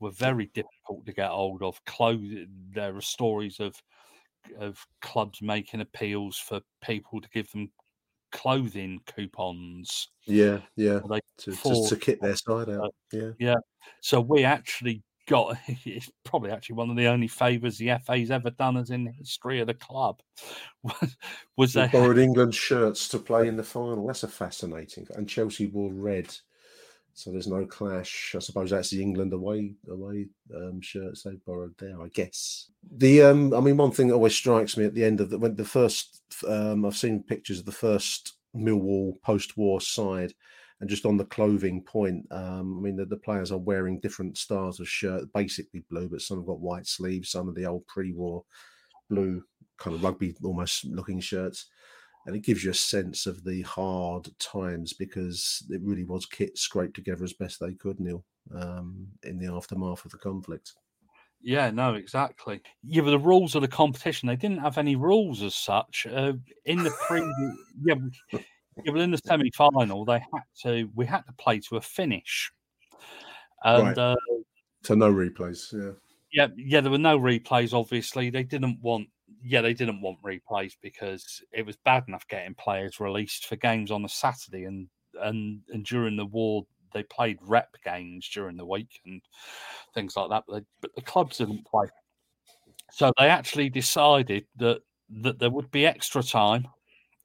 were 0.00 0.10
very 0.10 0.50
difficult 0.52 1.06
to 1.06 1.14
get 1.14 1.30
hold 1.30 1.62
of. 1.62 1.82
Clothes, 1.86 2.46
there 2.74 2.94
are 2.94 3.00
stories 3.00 3.58
of 3.58 3.74
of 4.58 4.86
clubs 5.00 5.40
making 5.40 5.80
appeals 5.80 6.36
for 6.36 6.60
people 6.82 7.22
to 7.22 7.28
give 7.30 7.50
them 7.52 7.70
clothing 8.32 9.00
coupons. 9.06 10.08
Yeah, 10.26 10.60
yeah. 10.76 11.00
To, 11.38 11.52
just 11.52 11.88
to 11.88 11.96
kit 11.96 12.20
their 12.20 12.36
side 12.36 12.68
out. 12.68 12.84
Uh, 12.84 12.88
yeah, 13.12 13.30
yeah. 13.38 13.56
So 14.00 14.20
we 14.20 14.44
actually 14.44 15.02
got 15.28 15.56
it's 15.84 16.10
probably 16.24 16.50
actually 16.50 16.76
one 16.76 16.90
of 16.90 16.96
the 16.96 17.06
only 17.06 17.28
favours 17.28 17.78
the 17.78 17.92
FA's 18.04 18.30
ever 18.30 18.50
done 18.50 18.76
as 18.76 18.90
in 18.90 19.04
the 19.04 19.12
history 19.12 19.60
of 19.60 19.66
the 19.66 19.74
club. 19.74 20.20
was 21.56 21.74
they 21.74 21.86
borrowed 21.88 22.18
England 22.18 22.54
shirts 22.54 23.08
to 23.08 23.18
play 23.18 23.46
in 23.46 23.56
the 23.56 23.62
final? 23.62 24.06
That's 24.06 24.24
a 24.24 24.28
fascinating. 24.28 25.06
And 25.14 25.28
Chelsea 25.28 25.66
wore 25.66 25.92
red 25.92 26.34
so 27.18 27.32
there's 27.32 27.48
no 27.48 27.66
clash. 27.66 28.34
I 28.36 28.38
suppose 28.38 28.70
that's 28.70 28.90
the 28.90 29.02
England 29.02 29.32
away 29.32 29.74
away 29.90 30.28
um, 30.54 30.80
shirts 30.80 31.24
they 31.24 31.34
borrowed 31.44 31.74
there. 31.76 32.00
I 32.00 32.06
guess 32.14 32.70
the 32.96 33.22
um, 33.22 33.52
I 33.52 33.58
mean, 33.58 33.76
one 33.76 33.90
thing 33.90 34.06
that 34.08 34.14
always 34.14 34.36
strikes 34.36 34.76
me 34.76 34.84
at 34.84 34.94
the 34.94 35.04
end 35.04 35.20
of 35.20 35.30
the 35.30 35.38
when 35.38 35.56
the 35.56 35.64
first 35.64 36.22
um, 36.46 36.84
I've 36.84 36.96
seen 36.96 37.24
pictures 37.24 37.58
of 37.58 37.64
the 37.64 37.72
first 37.72 38.34
Millwall 38.54 39.20
post-war 39.22 39.80
side, 39.80 40.32
and 40.80 40.88
just 40.88 41.04
on 41.04 41.16
the 41.16 41.24
clothing 41.24 41.82
point, 41.82 42.24
um, 42.30 42.78
I 42.78 42.82
mean, 42.82 42.94
the, 42.94 43.04
the, 43.04 43.16
players 43.16 43.50
are 43.50 43.58
wearing 43.58 43.98
different 43.98 44.38
styles 44.38 44.78
of 44.78 44.88
shirt, 44.88 45.24
basically 45.34 45.82
blue, 45.90 46.08
but 46.08 46.22
some 46.22 46.38
have 46.38 46.46
got 46.46 46.60
white 46.60 46.86
sleeves, 46.86 47.30
some 47.30 47.48
of 47.48 47.56
the 47.56 47.66
old 47.66 47.84
pre-war 47.88 48.44
blue 49.10 49.42
kind 49.76 49.96
of 49.96 50.04
rugby 50.04 50.36
almost 50.44 50.84
looking 50.84 51.20
shirts 51.20 51.66
and 52.28 52.36
it 52.36 52.42
gives 52.42 52.62
you 52.62 52.70
a 52.70 52.74
sense 52.74 53.24
of 53.24 53.42
the 53.42 53.62
hard 53.62 54.28
times 54.38 54.92
because 54.92 55.64
it 55.70 55.80
really 55.82 56.04
was 56.04 56.26
kit 56.26 56.58
scraped 56.58 56.94
together 56.94 57.24
as 57.24 57.32
best 57.32 57.58
they 57.58 57.72
could, 57.72 57.98
Neil, 57.98 58.22
um, 58.54 59.06
in 59.22 59.38
the 59.38 59.50
aftermath 59.50 60.04
of 60.04 60.10
the 60.10 60.18
conflict. 60.18 60.74
Yeah, 61.40 61.70
no, 61.70 61.94
exactly. 61.94 62.60
Yeah, 62.82 63.00
but 63.00 63.12
the 63.12 63.18
rules 63.18 63.54
of 63.54 63.62
the 63.62 63.68
competition, 63.68 64.26
they 64.26 64.36
didn't 64.36 64.58
have 64.58 64.76
any 64.76 64.94
rules 64.94 65.42
as 65.42 65.54
such. 65.54 66.06
Uh, 66.06 66.34
in 66.66 66.82
the 66.82 66.90
pre, 67.06 67.20
yeah, 67.82 67.94
yeah, 68.30 68.92
but 68.92 69.00
in 69.00 69.10
the 69.10 69.20
semi 69.24 69.50
final, 69.52 70.04
they 70.04 70.18
had 70.18 70.42
to, 70.64 70.90
we 70.94 71.06
had 71.06 71.22
to 71.22 71.32
play 71.38 71.60
to 71.60 71.78
a 71.78 71.80
finish. 71.80 72.52
And, 73.64 73.96
right. 73.96 73.98
uh, 73.98 74.16
so 74.82 74.94
no 74.94 75.10
replays, 75.10 75.72
yeah. 75.72 75.92
Yeah, 76.30 76.48
yeah, 76.58 76.82
there 76.82 76.90
were 76.90 76.98
no 76.98 77.18
replays, 77.18 77.72
obviously. 77.72 78.28
They 78.28 78.42
didn't 78.42 78.82
want 78.82 79.08
yeah, 79.42 79.60
they 79.60 79.74
didn't 79.74 80.00
want 80.00 80.22
replays 80.22 80.74
because 80.82 81.42
it 81.52 81.64
was 81.64 81.76
bad 81.84 82.04
enough 82.08 82.26
getting 82.28 82.54
players 82.54 83.00
released 83.00 83.46
for 83.46 83.56
games 83.56 83.90
on 83.90 84.04
a 84.04 84.08
Saturday, 84.08 84.64
and 84.64 84.88
and 85.20 85.60
and 85.68 85.84
during 85.84 86.16
the 86.16 86.26
war 86.26 86.66
they 86.94 87.02
played 87.02 87.38
rep 87.42 87.68
games 87.84 88.28
during 88.32 88.56
the 88.56 88.64
week 88.64 89.00
and 89.04 89.20
things 89.94 90.16
like 90.16 90.30
that. 90.30 90.44
But, 90.48 90.54
they, 90.54 90.66
but 90.80 90.94
the 90.94 91.02
clubs 91.02 91.38
didn't 91.38 91.66
play, 91.66 91.86
so 92.90 93.12
they 93.18 93.28
actually 93.28 93.68
decided 93.68 94.46
that 94.56 94.80
that 95.22 95.38
there 95.38 95.50
would 95.50 95.70
be 95.70 95.86
extra 95.86 96.22
time. 96.22 96.66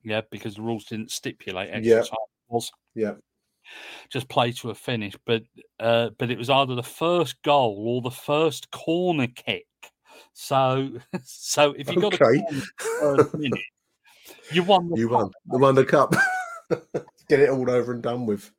Yeah, 0.03 0.21
because 0.31 0.55
the 0.55 0.61
rules 0.61 0.85
didn't 0.85 1.11
stipulate 1.11 1.69
extra 1.71 1.95
yeah. 1.95 2.01
time. 2.01 2.17
Was 2.49 2.71
yeah 2.93 3.13
just 4.09 4.29
play 4.29 4.51
to 4.51 4.69
a 4.69 4.75
finish. 4.75 5.15
But 5.25 5.43
uh, 5.79 6.09
but 6.17 6.29
it 6.29 6.37
was 6.37 6.49
either 6.49 6.75
the 6.75 6.83
first 6.83 7.41
goal 7.43 7.83
or 7.87 8.01
the 8.01 8.15
first 8.15 8.69
corner 8.71 9.27
kick 9.27 9.65
so, 10.33 10.89
so 11.23 11.73
if 11.77 11.89
you 11.91 12.01
got 12.01 12.13
okay. 12.21 12.43
a 13.01 13.27
minute, 13.37 13.59
you 14.51 14.63
won. 14.63 14.91
you 14.95 15.09
cup. 15.09 15.17
won. 15.19 15.31
You 15.51 15.59
won 15.59 15.75
the 15.75 15.85
cup. 15.85 16.13
Get 17.29 17.39
it 17.39 17.49
all 17.49 17.69
over 17.69 17.93
and 17.93 18.01
done 18.03 18.25
with. 18.25 18.51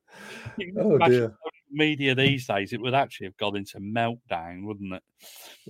Oh 0.79 0.99
dear. 0.99 1.35
media 1.71 2.15
these 2.15 2.47
days, 2.47 2.73
it 2.73 2.81
would 2.81 2.95
actually 2.95 3.27
have 3.27 3.37
gone 3.37 3.57
into 3.57 3.79
meltdown, 3.81 4.65
wouldn't 4.65 4.95
it? 4.95 5.03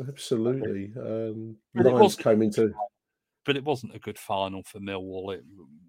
Absolutely. 0.06 0.92
Um, 1.00 1.56
But 1.74 1.86
it 1.86 1.90
Lions 1.90 2.00
wasn't- 2.00 2.24
came 2.24 2.42
into 2.42 2.72
But 3.46 3.56
it 3.56 3.64
wasn't 3.64 3.94
a 3.94 3.98
good 3.98 4.18
final 4.18 4.62
for 4.62 4.80
Millwall. 4.80 5.34
It, 5.34 5.44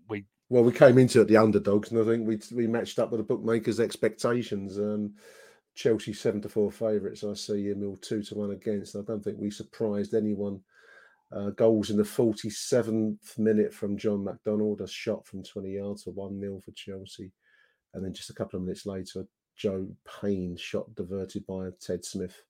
we 0.09 0.25
well, 0.49 0.63
we 0.63 0.71
came 0.71 0.97
into 0.99 1.21
it 1.21 1.27
the 1.27 1.37
underdogs, 1.37 1.91
and 1.91 1.99
I 1.99 2.05
think 2.05 2.27
we 2.27 2.39
we 2.55 2.67
matched 2.67 2.99
up 2.99 3.11
with 3.11 3.19
the 3.19 3.23
bookmakers' 3.23 3.79
expectations. 3.79 4.77
Um, 4.77 5.15
Chelsea 5.75 6.13
seven 6.13 6.41
to 6.41 6.49
four 6.49 6.71
favourites. 6.71 7.23
I 7.23 7.33
see 7.33 7.73
Mill 7.75 7.97
two 8.01 8.23
to 8.23 8.35
one 8.35 8.51
against. 8.51 8.95
I 8.95 9.01
don't 9.01 9.23
think 9.23 9.37
we 9.39 9.51
surprised 9.51 10.13
anyone. 10.13 10.61
Uh, 11.31 11.49
goals 11.49 11.89
in 11.89 11.97
the 11.97 12.05
forty 12.05 12.49
seventh 12.49 13.37
minute 13.37 13.73
from 13.73 13.97
John 13.97 14.23
McDonald, 14.23 14.81
a 14.81 14.87
shot 14.87 15.25
from 15.27 15.43
twenty 15.43 15.73
yards 15.73 16.03
for 16.03 16.11
one 16.11 16.39
0 16.39 16.61
for 16.63 16.71
Chelsea, 16.71 17.31
and 17.93 18.03
then 18.03 18.13
just 18.13 18.29
a 18.29 18.33
couple 18.33 18.57
of 18.57 18.63
minutes 18.63 18.85
later, 18.85 19.25
Joe 19.55 19.87
Payne 20.21 20.55
shot 20.55 20.93
diverted 20.95 21.45
by 21.45 21.69
Ted 21.79 22.05
Smith 22.05 22.43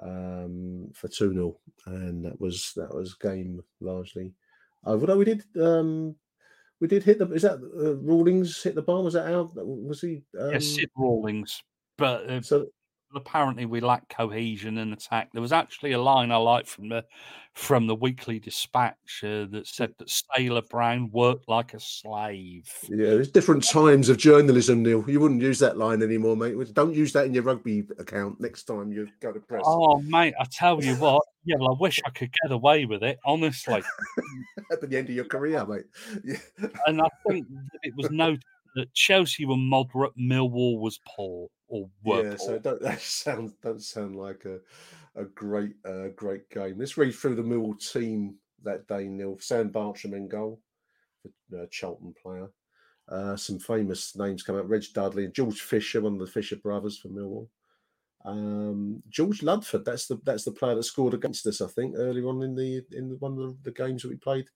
um, 0.00 0.90
for 0.94 1.08
two 1.08 1.32
0 1.32 1.56
and 1.86 2.24
that 2.24 2.40
was 2.40 2.72
that 2.76 2.94
was 2.94 3.14
game 3.14 3.62
largely. 3.80 4.32
Although 4.84 5.16
we 5.16 5.24
did 5.24 5.44
um, 5.60 6.14
we 6.80 6.88
did 6.88 7.02
hit 7.02 7.18
the 7.18 7.30
is 7.32 7.42
that 7.42 7.54
uh, 7.54 7.96
Rawlings 7.96 8.62
hit 8.62 8.74
the 8.74 8.82
bar? 8.82 9.02
Was 9.02 9.14
that 9.14 9.32
out? 9.32 9.50
Was 9.54 10.00
he? 10.00 10.22
Um, 10.38 10.52
yeah, 10.52 10.58
Sid 10.58 10.90
Rawlings, 10.96 11.62
but 11.96 12.28
uh, 12.30 12.40
so 12.42 12.66
apparently 13.16 13.66
we 13.66 13.80
lack 13.80 14.08
cohesion 14.08 14.78
in 14.78 14.92
attack. 14.92 15.30
There 15.32 15.42
was 15.42 15.52
actually 15.52 15.92
a 15.92 16.00
line 16.00 16.30
I 16.30 16.36
liked 16.36 16.68
from 16.68 16.88
the 16.88 17.04
from 17.54 17.86
the 17.86 17.94
Weekly 17.94 18.38
Dispatch 18.38 19.24
uh, 19.24 19.46
that 19.50 19.66
said 19.66 19.94
that 19.98 20.10
Sailor 20.10 20.60
Brown 20.60 21.10
worked 21.10 21.48
like 21.48 21.72
a 21.72 21.80
slave. 21.80 22.70
yeah, 22.90 23.06
there's 23.06 23.30
different 23.30 23.66
times 23.66 24.10
of 24.10 24.18
journalism, 24.18 24.82
Neil. 24.82 25.02
You 25.08 25.20
wouldn't 25.20 25.40
use 25.40 25.58
that 25.60 25.78
line 25.78 26.02
anymore, 26.02 26.36
mate. 26.36 26.54
Don't 26.74 26.94
use 26.94 27.14
that 27.14 27.24
in 27.24 27.32
your 27.32 27.44
rugby 27.44 27.84
account 27.98 28.40
next 28.40 28.64
time 28.64 28.92
you 28.92 29.08
go 29.20 29.32
to 29.32 29.40
press. 29.40 29.62
Oh, 29.64 29.98
mate, 30.02 30.34
I 30.38 30.44
tell 30.52 30.84
you 30.84 30.96
what. 30.96 31.22
Yeah, 31.44 31.56
well, 31.58 31.70
I 31.74 31.80
wish 31.80 32.00
I 32.04 32.10
could 32.10 32.30
get 32.42 32.52
away 32.52 32.84
with 32.84 33.02
it, 33.02 33.18
honestly. 33.24 33.82
At 34.70 34.80
the 34.80 34.96
end 34.96 35.08
of 35.08 35.14
your 35.14 35.24
career, 35.24 35.64
mate. 35.64 35.84
Yeah. 36.24 36.36
And 36.86 37.00
I 37.00 37.08
think 37.26 37.46
that 37.48 37.78
it 37.84 37.94
was 37.96 38.10
noted 38.10 38.42
that 38.76 38.94
Chelsea 38.94 39.44
were 39.44 39.56
moderate, 39.56 40.16
Millwall 40.16 40.78
was 40.78 41.00
poor 41.06 41.48
or 41.68 41.90
were 42.04 42.22
yeah, 42.22 42.36
poor. 42.36 42.38
so 42.38 42.58
don't 42.58 42.80
that 42.82 43.00
sound 43.00 43.52
don't 43.62 43.82
sound 43.82 44.16
like 44.16 44.44
a 44.44 44.60
a 45.20 45.24
great 45.24 45.74
uh, 45.84 46.08
great 46.14 46.48
game. 46.50 46.76
Let's 46.78 46.96
read 46.96 47.14
through 47.14 47.34
the 47.34 47.42
Millwall 47.42 47.78
team 47.92 48.36
that 48.62 48.86
day. 48.86 49.08
Neil 49.08 49.38
Sam 49.40 49.70
Bartram 49.70 50.14
in 50.14 50.28
goal, 50.28 50.60
the 51.50 51.62
uh, 51.62 51.66
Charlton 51.70 52.14
player. 52.22 52.48
Uh, 53.08 53.36
some 53.36 53.58
famous 53.58 54.14
names 54.16 54.42
come 54.42 54.56
out: 54.56 54.68
Reg 54.68 54.84
Dudley 54.94 55.24
and 55.24 55.34
George 55.34 55.60
Fisher, 55.60 56.00
one 56.00 56.14
of 56.14 56.20
the 56.20 56.26
Fisher 56.26 56.56
brothers 56.56 56.98
for 56.98 57.08
Millwall. 57.08 57.48
Um, 58.24 59.02
George 59.08 59.42
Ludford, 59.42 59.84
that's 59.84 60.06
the 60.06 60.20
that's 60.24 60.44
the 60.44 60.52
player 60.52 60.74
that 60.74 60.82
scored 60.82 61.14
against 61.14 61.46
us, 61.46 61.60
I 61.60 61.68
think, 61.68 61.94
earlier 61.96 62.26
on 62.28 62.42
in 62.42 62.54
the 62.54 62.82
in 62.92 63.16
one 63.20 63.32
of 63.32 63.38
the, 63.38 63.56
the 63.62 63.70
games 63.70 64.02
that 64.02 64.08
we 64.08 64.16
played. 64.16 64.46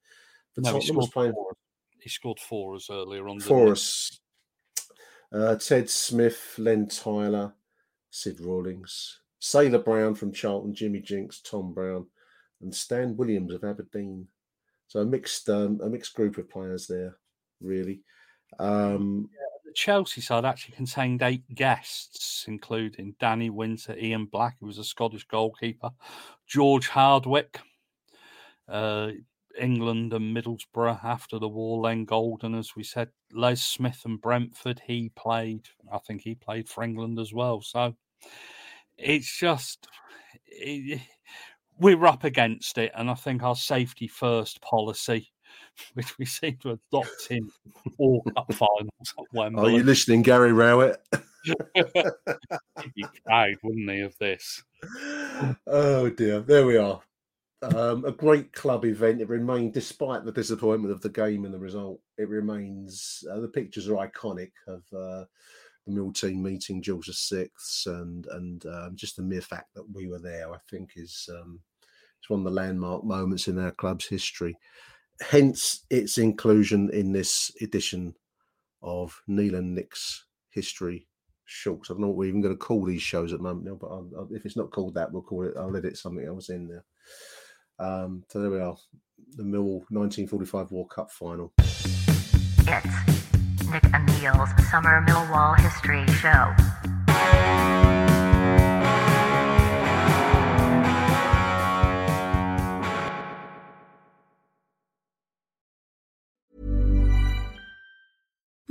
For 0.55 0.63
No, 0.63 0.73
Tottenham 0.73 0.97
was 0.97 1.11
playing 1.11 1.33
four. 1.33 1.53
He 2.03 2.09
scored 2.09 2.39
four 2.39 2.75
us 2.75 2.89
earlier 2.91 3.29
on. 3.29 3.41
for 3.41 3.73
us. 3.73 4.21
Uh, 5.33 5.57
Ted 5.57 5.89
Smith, 5.89 6.55
Len 6.59 6.89
Tyler, 6.89 7.55
Sid 8.11 8.41
Rawlings, 8.41 9.21
Sailor 9.39 9.79
Brown 9.79 10.15
from 10.15 10.33
Charlton, 10.33 10.75
Jimmy 10.75 11.01
Jinks, 11.01 11.41
Tom 11.41 11.73
Brown, 11.73 12.07
and 12.61 12.75
Stan 12.75 13.17
Williams 13.17 13.55
of 13.55 13.65
Aberdeen. 13.65 14.27
So 14.89 15.01
a 15.01 15.05
mixed 15.05 15.49
um, 15.49 15.81
a 15.83 15.89
mixed 15.89 16.15
group 16.15 16.37
of 16.39 16.51
players 16.51 16.87
there, 16.89 17.17
really. 17.61 18.03
Um, 18.59 19.31
The 19.65 19.73
Chelsea 19.73 20.21
side 20.21 20.45
actually 20.45 20.75
contained 20.75 21.23
eight 21.23 21.49
guests, 21.55 22.47
including 22.49 23.15
Danny 23.21 23.51
Winter, 23.51 23.97
Ian 23.97 24.25
Black, 24.27 24.57
who 24.59 24.67
was 24.67 24.79
a 24.79 24.85
Scottish 24.85 25.25
goalkeeper, 25.29 25.91
George 26.49 26.89
Hardwick, 26.89 27.61
uh, 28.69 29.13
England 29.59 30.13
and 30.13 30.37
Middlesbrough 30.37 31.05
after 31.05 31.39
the 31.39 31.49
war, 31.49 31.81
Len 31.81 32.05
Goulden, 32.05 32.55
as 32.55 32.75
we 32.77 32.85
said, 32.85 33.09
Les 33.33 33.63
Smith 33.63 34.03
and 34.05 34.21
Brentford. 34.21 34.83
He 34.87 35.11
played, 35.15 35.69
I 35.93 35.99
think 35.99 36.23
he 36.23 36.35
played 36.35 36.69
for 36.69 36.85
England 36.85 37.19
as 37.19 37.33
well. 37.33 37.61
So 37.61 37.95
it's 38.97 39.39
just, 39.39 39.89
it, 40.47 41.01
we're 41.79 42.07
up 42.07 42.25
against 42.25 42.79
it. 42.79 42.93
And 42.95 43.11
I 43.11 43.15
think 43.15 43.43
our 43.43 43.57
safety 43.57 44.09
first 44.09 44.61
policy, 44.61 45.33
which 45.95 46.19
we 46.19 46.25
seem 46.25 46.59
to 46.63 46.79
adopt 46.93 47.29
in 47.31 47.51
all 47.99 48.23
cup 48.37 48.53
finals 48.53 49.15
at 49.19 49.55
are 49.57 49.71
you 49.71 49.83
listening, 49.83 50.23
Gary 50.23 50.53
Rowett? 50.53 51.01
He'd 51.75 52.95
be 52.95 53.05
proud, 53.25 53.55
wouldn't 53.63 53.91
he, 53.91 54.01
of 54.01 54.17
this? 54.19 54.63
oh 55.67 56.11
dear, 56.11 56.41
there 56.41 56.67
we 56.67 56.77
are. 56.77 57.01
Um, 57.63 58.05
a 58.07 58.13
great 58.13 58.53
club 58.53 58.85
event. 58.87 59.21
It 59.21 59.29
remained, 59.29 59.75
despite 59.75 60.25
the 60.25 60.33
disappointment 60.33 60.93
of 60.93 61.03
the 61.03 61.11
game 61.11 61.45
and 61.45 61.53
the 61.53 61.59
result, 61.59 62.01
it 62.17 62.29
remains. 62.29 63.23
Uh, 63.31 63.41
the 63.41 63.49
pictures 63.49 63.89
are 63.89 63.97
iconic 63.97 64.53
of 64.67 64.83
uh, 64.95 65.25
the 65.87 65.93
Mill 65.93 66.13
team 66.13 66.43
meeting 66.43 66.83
George 66.83 67.11
VI, 67.31 67.49
and 67.87 68.27
and 68.33 68.67
um, 68.67 68.93
just 68.97 69.17
the 69.17 69.23
mere 69.23 69.43
fact 69.43 69.75
that 69.75 69.85
we 69.93 70.09
were 70.09 70.19
there, 70.21 70.53
I 70.55 70.59
think, 70.71 70.93
is 70.97 71.29
um, 71.33 71.61
it's 72.19 72.31
one 72.31 72.41
of 72.41 72.45
the 72.45 72.51
landmark 72.51 73.05
moments 73.05 73.49
in 73.49 73.59
our 73.59 73.73
club's 73.73 74.07
history. 74.07 74.57
Hence, 75.21 75.85
its 75.91 76.19
inclusion 76.19 76.91
in 76.93 77.13
this 77.13 77.53
edition 77.61 78.15
of 78.83 79.21
Neil 79.29 79.55
and 79.57 79.75
Nick's 79.75 80.25
History 80.51 81.07
Shorts. 81.45 81.91
I 81.91 81.95
don't 81.95 82.03
know 82.03 82.09
what 82.09 82.17
we're 82.17 82.29
even 82.29 82.41
going 82.41 82.55
to 82.55 82.59
call 82.59 82.85
these 82.85 83.03
shows 83.03 83.33
at 83.33 83.39
the 83.41 83.43
moment, 83.43 83.81
but 83.81 83.89
I'll, 83.89 84.11
I'll- 84.17 84.29
if 84.33 84.47
it's 84.47 84.57
not 84.57 84.71
called 84.73 84.95
that, 84.95 85.13
we'll 85.13 85.23
call 85.23 85.45
it. 85.45 85.55
I'll 85.59 85.77
edit 85.77 85.99
something 85.99 86.27
else 86.27 86.49
in 86.49 86.69
there. 86.69 86.85
Um, 87.81 88.25
so 88.29 88.43
there 88.43 88.51
we 88.51 88.61
are, 88.61 88.77
the 89.37 89.43
Mill 89.43 89.79
1945 89.89 90.71
War 90.71 90.87
Cup 90.89 91.11
final. 91.11 91.53
It's 91.59 93.71
Nick 93.71 93.85
and 93.95 94.07
Neil's 94.21 94.51
Summer 94.71 95.03
Millwall 95.09 95.59
History 95.59 96.07
Show. 96.15 96.55